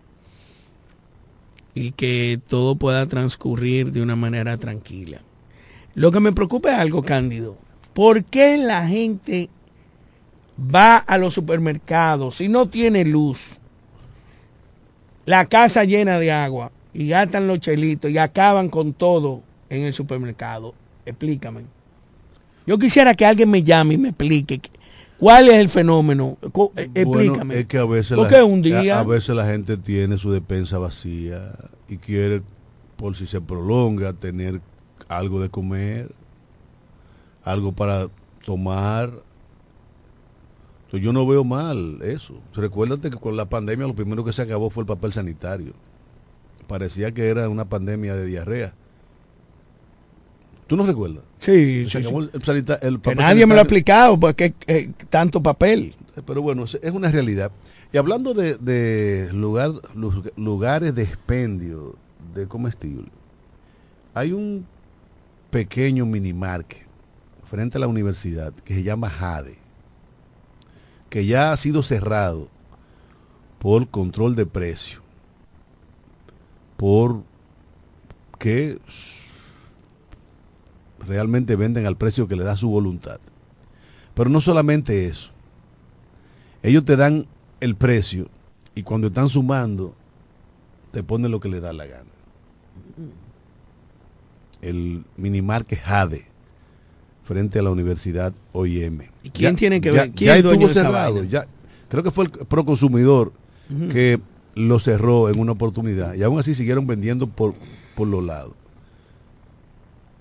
[1.73, 5.21] Y que todo pueda transcurrir de una manera tranquila.
[5.95, 7.57] Lo que me preocupa es algo, Cándido.
[7.93, 9.49] ¿Por qué la gente
[10.73, 13.59] va a los supermercados si no tiene luz?
[15.25, 19.93] La casa llena de agua y gastan los chelitos y acaban con todo en el
[19.93, 20.73] supermercado.
[21.05, 21.61] Explícame.
[22.67, 24.59] Yo quisiera que alguien me llame y me explique
[25.17, 26.37] cuál es el fenómeno.
[26.43, 27.37] Eh, Explícame.
[27.45, 30.31] Bueno, es que a veces, Porque la, un día- a veces la gente tiene su
[30.31, 31.53] despensa vacía
[31.87, 32.41] y quiere,
[32.97, 34.61] por si se prolonga, tener
[35.07, 36.11] algo de comer,
[37.43, 38.07] algo para
[38.45, 39.09] tomar.
[40.85, 42.35] Entonces, yo no veo mal eso.
[42.53, 45.73] Recuérdate que con la pandemia lo primero que se acabó fue el papel sanitario.
[46.67, 48.73] Parecía que era una pandemia de diarrea.
[50.67, 51.23] ¿Tú no recuerdas?
[51.37, 55.95] Sí, sí, el el Que nadie me lo ha explicado, porque eh, tanto papel.
[56.25, 57.51] Pero bueno, es una realidad.
[57.93, 61.95] Y hablando de, de lugar, lu- lugares de expendio
[62.33, 63.09] de comestible,
[64.15, 64.65] hay un
[65.55, 66.85] pequeño minimarket
[67.45, 69.57] frente a la universidad que se llama Jade,
[71.09, 72.49] que ya ha sido cerrado
[73.57, 74.99] por control de precio,
[76.75, 77.23] por
[78.37, 78.79] que
[81.07, 83.21] realmente venden al precio que le da su voluntad.
[84.13, 85.31] Pero no solamente eso.
[86.63, 87.27] Ellos te dan
[87.61, 88.27] el precio
[88.75, 89.95] y cuando están sumando,
[90.91, 92.11] te ponen lo que le da la gana.
[94.69, 96.25] El minimarket Jade,
[97.23, 99.01] frente a la Universidad OIM.
[99.23, 100.11] ¿Y quién tiene que ya- ver?
[100.11, 101.23] ¿Quién ya es dueño estuvo cerrado.
[101.23, 101.45] Ya,
[101.89, 103.31] creo que fue el Proconsumidor
[103.69, 103.87] Ujú.
[103.89, 104.19] que
[104.55, 107.53] lo cerró en una oportunidad y aún así siguieron vendiendo por,
[107.95, 108.53] por los lados.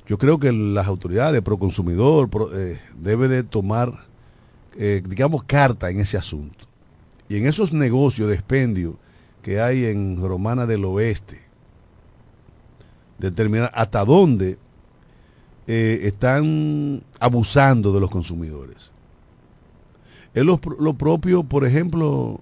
[0.07, 4.05] yo creo que las autoridades, Proconsumidor, pro, eh, debe de tomar,
[4.77, 6.67] eh, digamos, carta en ese asunto.
[7.29, 8.99] Y en esos negocios de expendio
[9.43, 11.41] que hay en Romana del Oeste,
[13.19, 14.59] determinar hasta dónde
[15.67, 18.91] eh, están abusando de los consumidores.
[20.35, 22.41] Es lo, lo propio, por ejemplo,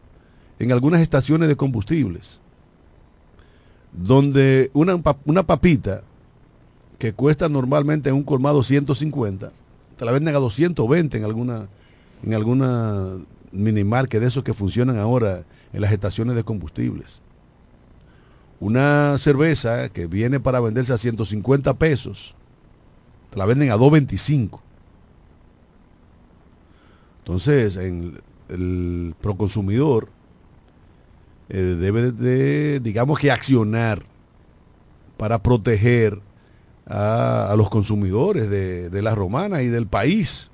[0.58, 2.40] en algunas estaciones de combustibles,
[3.92, 6.02] donde una, una papita
[6.98, 9.50] que cuesta normalmente en un colmado 150,
[9.96, 11.66] te la venden a 220 en alguna,
[12.22, 13.18] en alguna
[13.50, 17.20] minimarket de esos que funcionan ahora en las estaciones de combustibles.
[18.62, 22.36] Una cerveza que viene para venderse a 150 pesos,
[23.34, 24.62] la venden a 225.
[27.18, 30.10] Entonces, en el proconsumidor
[31.48, 34.04] eh, debe de, digamos que accionar
[35.16, 36.20] para proteger
[36.86, 40.50] a, los consumidores de, de la romana y del país.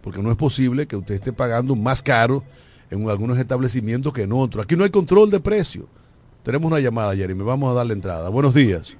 [0.00, 2.42] Porque no es posible que usted esté pagando más caro
[2.88, 4.64] en algunos establecimientos que en otros.
[4.64, 5.97] Aquí no hay control de precio.
[6.42, 7.42] Tenemos una llamada, Jeremy.
[7.42, 8.28] Vamos a darle entrada.
[8.28, 8.96] Buenos días.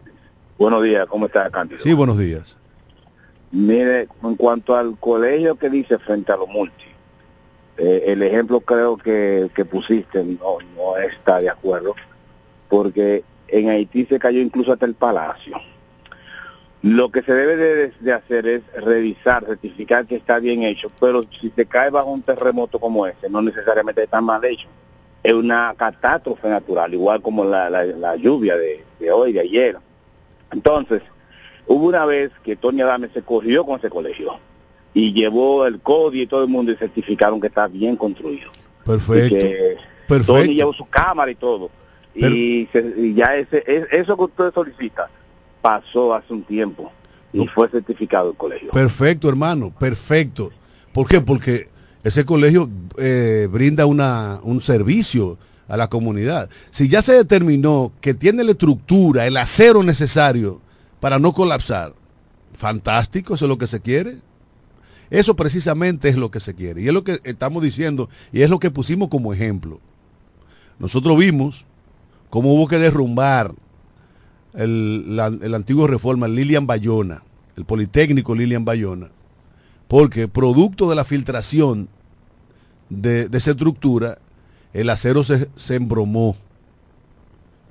[0.59, 1.81] Buenos días, ¿cómo está Cándido?
[1.81, 2.57] Sí, buenos días.
[3.53, 6.85] Mire, en cuanto al colegio que dice frente a los multi,
[7.79, 11.95] eh, el ejemplo creo que, que pusiste no, no está de acuerdo,
[12.69, 15.57] porque en Haití se cayó incluso hasta el palacio.
[16.83, 21.25] Lo que se debe de, de hacer es revisar, certificar que está bien hecho, pero
[21.41, 24.69] si se cae bajo un terremoto como ese, no necesariamente está mal hecho.
[25.23, 29.77] Es una catástrofe natural, igual como la, la, la lluvia de, de hoy, de ayer.
[30.53, 31.03] Entonces,
[31.67, 34.39] hubo una vez que Tony Adame se corrió con ese colegio
[34.95, 38.51] y llevó el código y todo el mundo y certificaron que está bien construido.
[38.85, 39.37] Perfecto.
[39.37, 40.33] Y que Perfecto.
[40.41, 41.71] Tony llevó su cámara y todo.
[42.15, 45.09] y, se- y ya ese, es- eso que usted solicita
[45.63, 46.91] pasó hace un tiempo
[47.33, 48.71] y fue certificado el colegio.
[48.73, 50.51] Perfecto, hermano, perfecto.
[50.93, 51.21] ¿Por qué?
[51.21, 51.69] Porque
[52.05, 55.39] ese colegio eh, brinda una, un servicio
[55.69, 56.49] a la comunidad.
[56.71, 60.61] Si ya se determinó que tiene la estructura, el acero necesario
[61.01, 61.95] para no colapsar,
[62.55, 64.19] fantástico, eso es lo que se quiere.
[65.11, 66.83] Eso precisamente es lo que se quiere.
[66.83, 69.81] Y es lo que estamos diciendo y es lo que pusimos como ejemplo.
[70.79, 71.65] Nosotros vimos
[72.31, 73.55] cómo hubo que derrumbar
[74.55, 77.23] el, la, el antiguo reforma, Lilian Bayona,
[77.57, 79.09] el Politécnico Lilian Bayona,
[79.89, 81.89] porque producto de la filtración
[82.91, 84.19] de, de esa estructura,
[84.73, 86.37] el acero se, se embromó.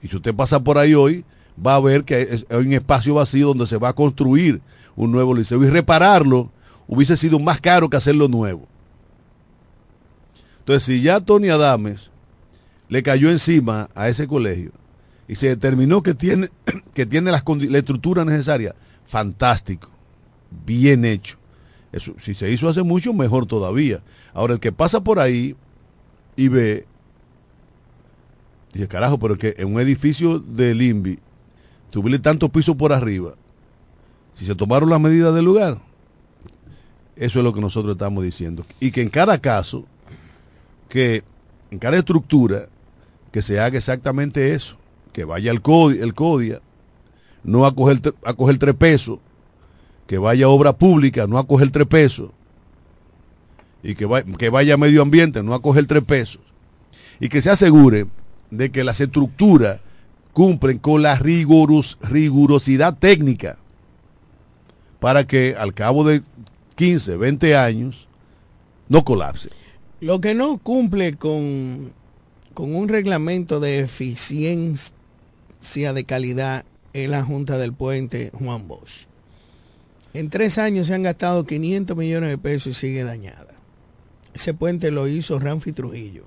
[0.01, 1.23] Y si usted pasa por ahí hoy,
[1.65, 4.61] va a ver que hay, un espacio vacío donde se va a construir
[4.95, 5.63] un nuevo liceo.
[5.63, 6.51] Y repararlo
[6.87, 8.67] hubiese sido más caro que hacerlo nuevo.
[10.59, 12.11] Entonces, si ya Tony Adames
[12.89, 14.71] le cayó encima a ese colegio
[15.27, 16.49] y se determinó que tiene,
[16.93, 19.89] que tiene las la estructura necesaria, fantástico,
[20.65, 21.37] bien hecho.
[21.91, 24.01] Eso, si se hizo hace mucho, mejor todavía.
[24.33, 25.55] Ahora, el que pasa por ahí
[26.35, 26.85] y ve,
[28.73, 31.19] dice, carajo, pero que en un edificio del INVI,
[31.91, 33.35] subirle tantos pisos por arriba,
[34.33, 35.81] si se tomaron las medidas del lugar,
[37.15, 38.65] eso es lo que nosotros estamos diciendo.
[38.79, 39.85] Y que en cada caso,
[40.89, 41.23] que
[41.71, 42.67] en cada estructura,
[43.31, 44.77] que se haga exactamente eso,
[45.13, 46.61] que vaya el CODIA, el CODIA
[47.43, 49.19] no a a coger tres pesos,
[50.07, 52.31] que vaya a obra pública, no a coger tres pesos,
[53.83, 56.41] y que, va- que vaya a medio ambiente, no a coger tres pesos,
[57.19, 58.07] y que se asegure
[58.49, 59.81] de que las estructuras
[60.33, 63.57] cumplen con la rigurosidad técnica
[64.99, 66.21] para que al cabo de
[66.75, 68.07] 15, 20 años
[68.87, 69.49] no colapse.
[69.99, 71.91] Lo que no cumple con,
[72.53, 74.93] con un reglamento de eficiencia
[75.71, 79.07] de calidad es la Junta del Puente Juan Bosch.
[80.17, 83.53] En tres años se han gastado 500 millones de pesos y sigue dañada.
[84.33, 86.23] Ese puente lo hizo Ramfi Trujillo.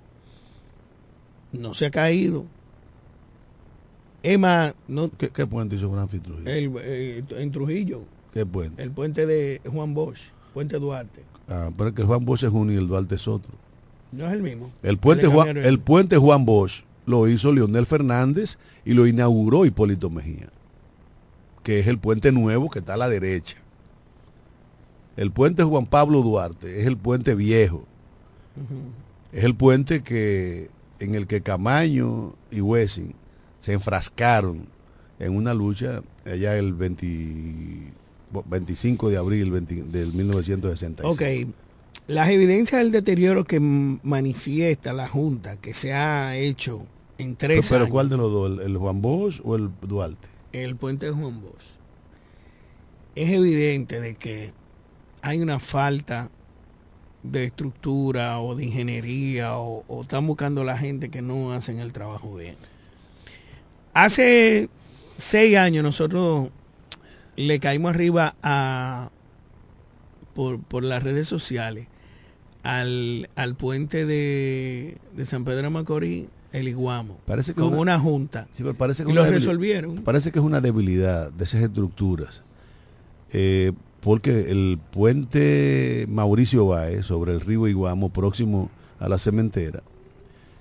[1.53, 2.45] No se ha caído.
[4.23, 6.49] Emma, no, ¿Qué, qué puente hizo Gran Trujillo?
[6.51, 8.03] el- eh, en Trujillo,
[8.35, 8.81] ¿Qué puente?
[8.83, 10.21] el puente de Juan Bosch,
[10.55, 11.23] Puente Duarte.
[11.49, 13.53] Ah, pero es que Juan Bosch es uno y el Duarte es otro.
[14.13, 14.71] No es el mismo.
[14.83, 20.11] El puente, Juan, el puente Juan Bosch lo hizo Leonel Fernández y lo inauguró Hipólito
[20.11, 20.49] Mejía,
[21.65, 23.57] que es el puente nuevo que está a la derecha.
[25.17, 27.85] El puente Juan Pablo Duarte es el puente viejo.
[29.33, 33.15] Es el puente que en el que Camaño y Wessing
[33.59, 34.67] se enfrascaron
[35.19, 37.93] en una lucha allá el 20
[38.47, 41.15] 25 de abril 20 del 1966.
[41.47, 41.53] Ok,
[42.07, 46.87] las evidencias del deterioro que manifiesta la Junta que se ha hecho
[47.19, 48.51] en Pero, tres pero años, ¿cuál de los dos?
[48.61, 50.29] ¿El, el Juan Bosch o el Duarte?
[50.53, 51.63] el puente de Juan Bosch.
[53.15, 54.53] es evidente de que
[55.23, 56.31] hay una falta
[57.23, 61.93] de estructura o de ingeniería o, o están buscando la gente que no hacen el
[61.93, 62.57] trabajo bien.
[63.93, 64.69] Hace
[65.19, 66.51] seis años nosotros
[67.37, 69.11] le caímos arriba a
[70.35, 71.89] por, por las redes sociales
[72.63, 77.79] al, al puente de, de San Pedro de Macorís, el Iguamo, Parece que con una-
[77.81, 78.47] una, junta.
[78.57, 80.03] Sí, pero parece que y una lo resolvieron.
[80.03, 82.43] Parece que es una debilidad de esas estructuras.
[83.33, 83.73] Eh,
[84.03, 89.83] porque el puente Mauricio Báez sobre el río Iguamo, próximo a la cementera,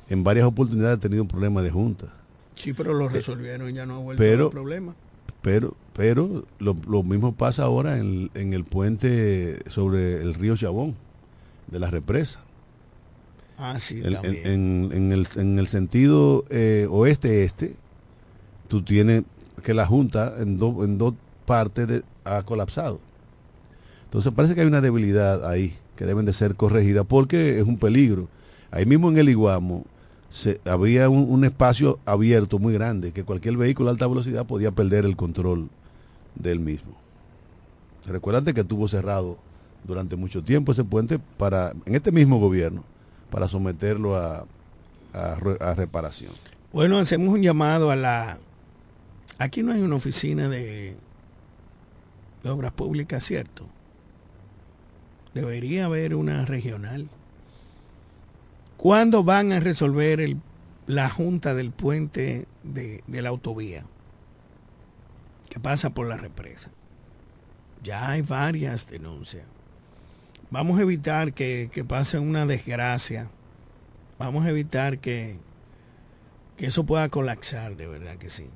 [0.10, 2.08] en varias oportunidades ha tenido un problema de junta.
[2.56, 4.96] Sí, pero lo resolvieron y ya no ha vuelto pero- el problema.
[5.42, 10.96] Pero, pero lo, lo mismo pasa ahora en, en el puente sobre el río Chabón,
[11.68, 12.42] de la represa.
[13.58, 14.46] Ah, sí, también.
[14.46, 17.76] en- en el, en el sentido eh, oeste-este,
[18.68, 19.24] tú tienes
[19.64, 21.14] que la Junta en, do- en dos
[21.46, 23.00] partes de- ha colapsado.
[24.10, 27.78] Entonces parece que hay una debilidad ahí que deben de ser corregidas porque es un
[27.78, 28.28] peligro.
[28.72, 29.86] Ahí mismo en el Iguamo
[30.32, 35.05] se, había un, espacio abierto muy grande que cualquier vehículo a alta velocidad podía perder
[35.05, 35.70] el control
[36.34, 36.97] del mismo.
[38.07, 39.38] Recuérdate que estuvo cerrado
[39.84, 42.84] durante mucho tiempo ese puente para en este mismo gobierno
[43.30, 44.47] para someterlo a,
[45.14, 46.32] a reparación.
[46.74, 48.39] Bueno, hacemos un llamado a la...
[49.38, 50.95] Aquí no hay una oficina de,
[52.43, 53.66] de obras públicas, ¿cierto?
[55.34, 57.09] Debería haber una regional.
[58.77, 60.38] ¿Cuándo van a resolver
[60.88, 63.84] la junta del puente de, de la autovía
[65.49, 66.71] que pasa por la represa?
[67.84, 69.45] Ya hay varias denuncias.
[70.51, 73.30] Vamos a evitar que, que pase una desgracia.
[74.17, 75.38] Vamos a evitar que,
[76.57, 78.47] que eso pueda colapsar, de verdad que sí.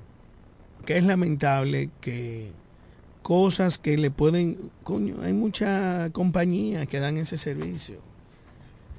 [0.86, 2.51] Que es lamentable que
[3.24, 7.97] cosas que le pueden, coño, hay muchas compañías que dan ese servicio.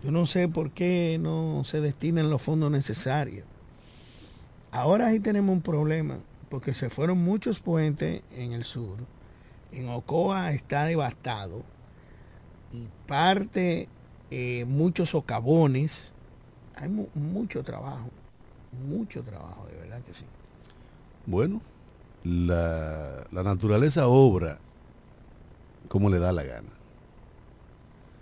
[0.02, 3.46] Yo no sé por qué no se destinan los fondos necesarios.
[4.70, 6.18] Ahora ahí tenemos un problema,
[6.50, 8.96] porque se fueron muchos puentes en el sur.
[9.72, 11.62] En Ocoa está devastado
[12.72, 13.88] y parte,
[14.30, 16.12] eh, muchos socavones.
[16.76, 18.10] Hay mu- mucho trabajo,
[18.88, 20.24] mucho trabajo, de verdad que sí.
[21.26, 21.60] Bueno,
[22.24, 24.59] la, la naturaleza obra
[25.89, 26.70] como le da la gana.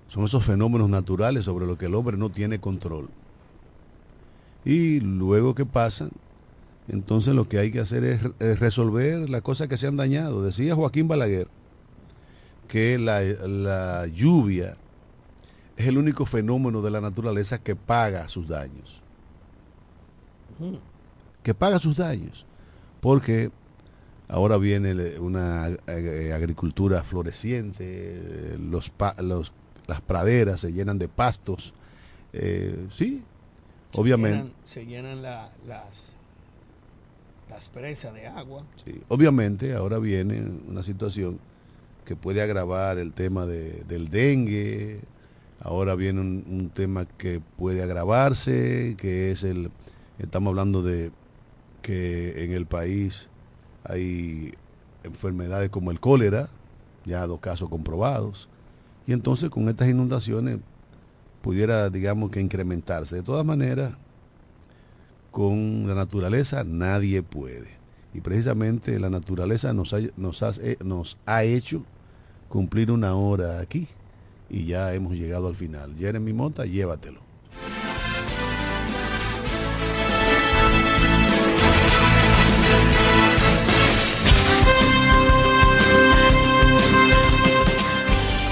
[0.08, 3.08] Son esos fenómenos naturales sobre los que el hombre no tiene control.
[4.64, 6.10] Y luego que pasan,
[6.88, 10.42] entonces lo que hay que hacer es, es resolver las cosas que se han dañado.
[10.42, 11.48] Decía Joaquín Balaguer
[12.68, 14.76] que la, la lluvia
[15.76, 19.02] es el único fenómeno de la naturaleza que paga sus daños.
[21.42, 22.46] Que paga sus daños.
[23.00, 23.50] Porque
[24.28, 29.52] ahora viene una eh, agricultura floreciente, eh, los, pa- los-
[29.86, 31.74] las praderas se llenan de pastos.
[32.32, 33.22] Eh, sí,
[33.94, 34.38] obviamente.
[34.38, 36.06] Se llenan, se llenan la- las,
[37.50, 38.64] las presas de agua.
[38.84, 41.38] Sí, obviamente ahora viene una situación
[42.06, 45.00] que puede agravar el tema de- del dengue,
[45.60, 49.70] ahora viene un, un tema que puede agravarse, que es el,
[50.18, 51.10] estamos hablando de
[51.82, 53.28] que en el país
[53.84, 54.54] hay
[55.02, 56.48] enfermedades como el cólera,
[57.04, 58.48] ya dos casos comprobados,
[59.06, 60.58] y entonces con estas inundaciones
[61.40, 63.16] pudiera, digamos que incrementarse.
[63.16, 63.94] De todas maneras,
[65.30, 67.82] con la naturaleza nadie puede.
[68.14, 70.76] Y precisamente la naturaleza nos ha, eh,
[71.54, 71.82] hecho
[72.48, 73.88] cumplir una hora aquí
[74.50, 75.94] y ya hemos llegado al final.
[75.98, 77.20] Jeremy Mota, llévatelo.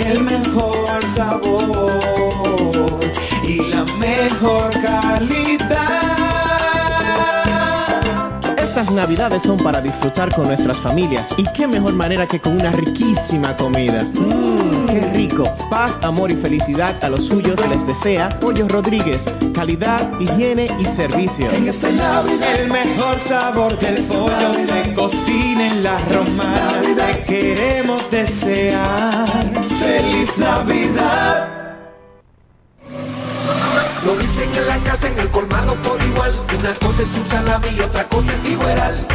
[0.00, 3.00] el mejor sabor
[3.46, 6.20] y la mejor calidad.
[8.58, 12.70] Estas navidades son para disfrutar con nuestras familias y qué mejor manera que con una
[12.70, 14.04] riquísima comida.
[14.04, 15.44] Mmm, qué rico.
[15.70, 19.24] Paz, amor y felicidad a los suyos les desea Pollo Rodríguez.
[19.54, 21.50] Calidad, higiene y servicio.
[21.50, 26.80] En esta Navidad el mejor sabor del pollo se cocina en la romana.
[26.96, 29.29] Te queremos desear
[29.80, 31.48] feliz Navidad.
[34.04, 36.32] Lo dicen en la casa, en el colmado por igual.
[36.58, 39.06] Una cosa es un salami y otra cosa es igual.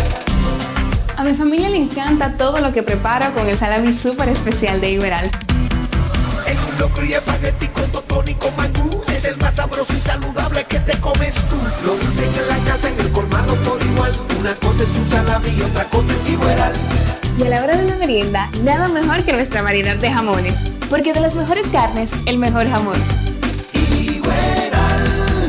[1.18, 4.91] A mi familia le encanta todo lo que preparo con el salami súper especial de
[4.91, 5.32] Iberal.
[6.47, 9.01] En un locro y espagueti con totón y con mangú.
[9.07, 11.57] Es el más sabroso y saludable que te comes tú.
[11.86, 14.13] Lo dicen en la casa, en el colmado por igual.
[14.39, 16.74] Una cosa es un salami y otra cosa es igual.
[17.38, 20.56] Y a la hora de la merienda, nada mejor que nuestra variedad de jamones.
[20.90, 22.96] Porque de las mejores carnes, el mejor jamón.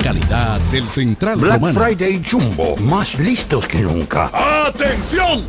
[0.02, 1.80] Calidad del Central Black Romano.
[1.80, 4.30] Friday Jumbo, más listos que nunca.
[4.66, 5.48] ¡Atención!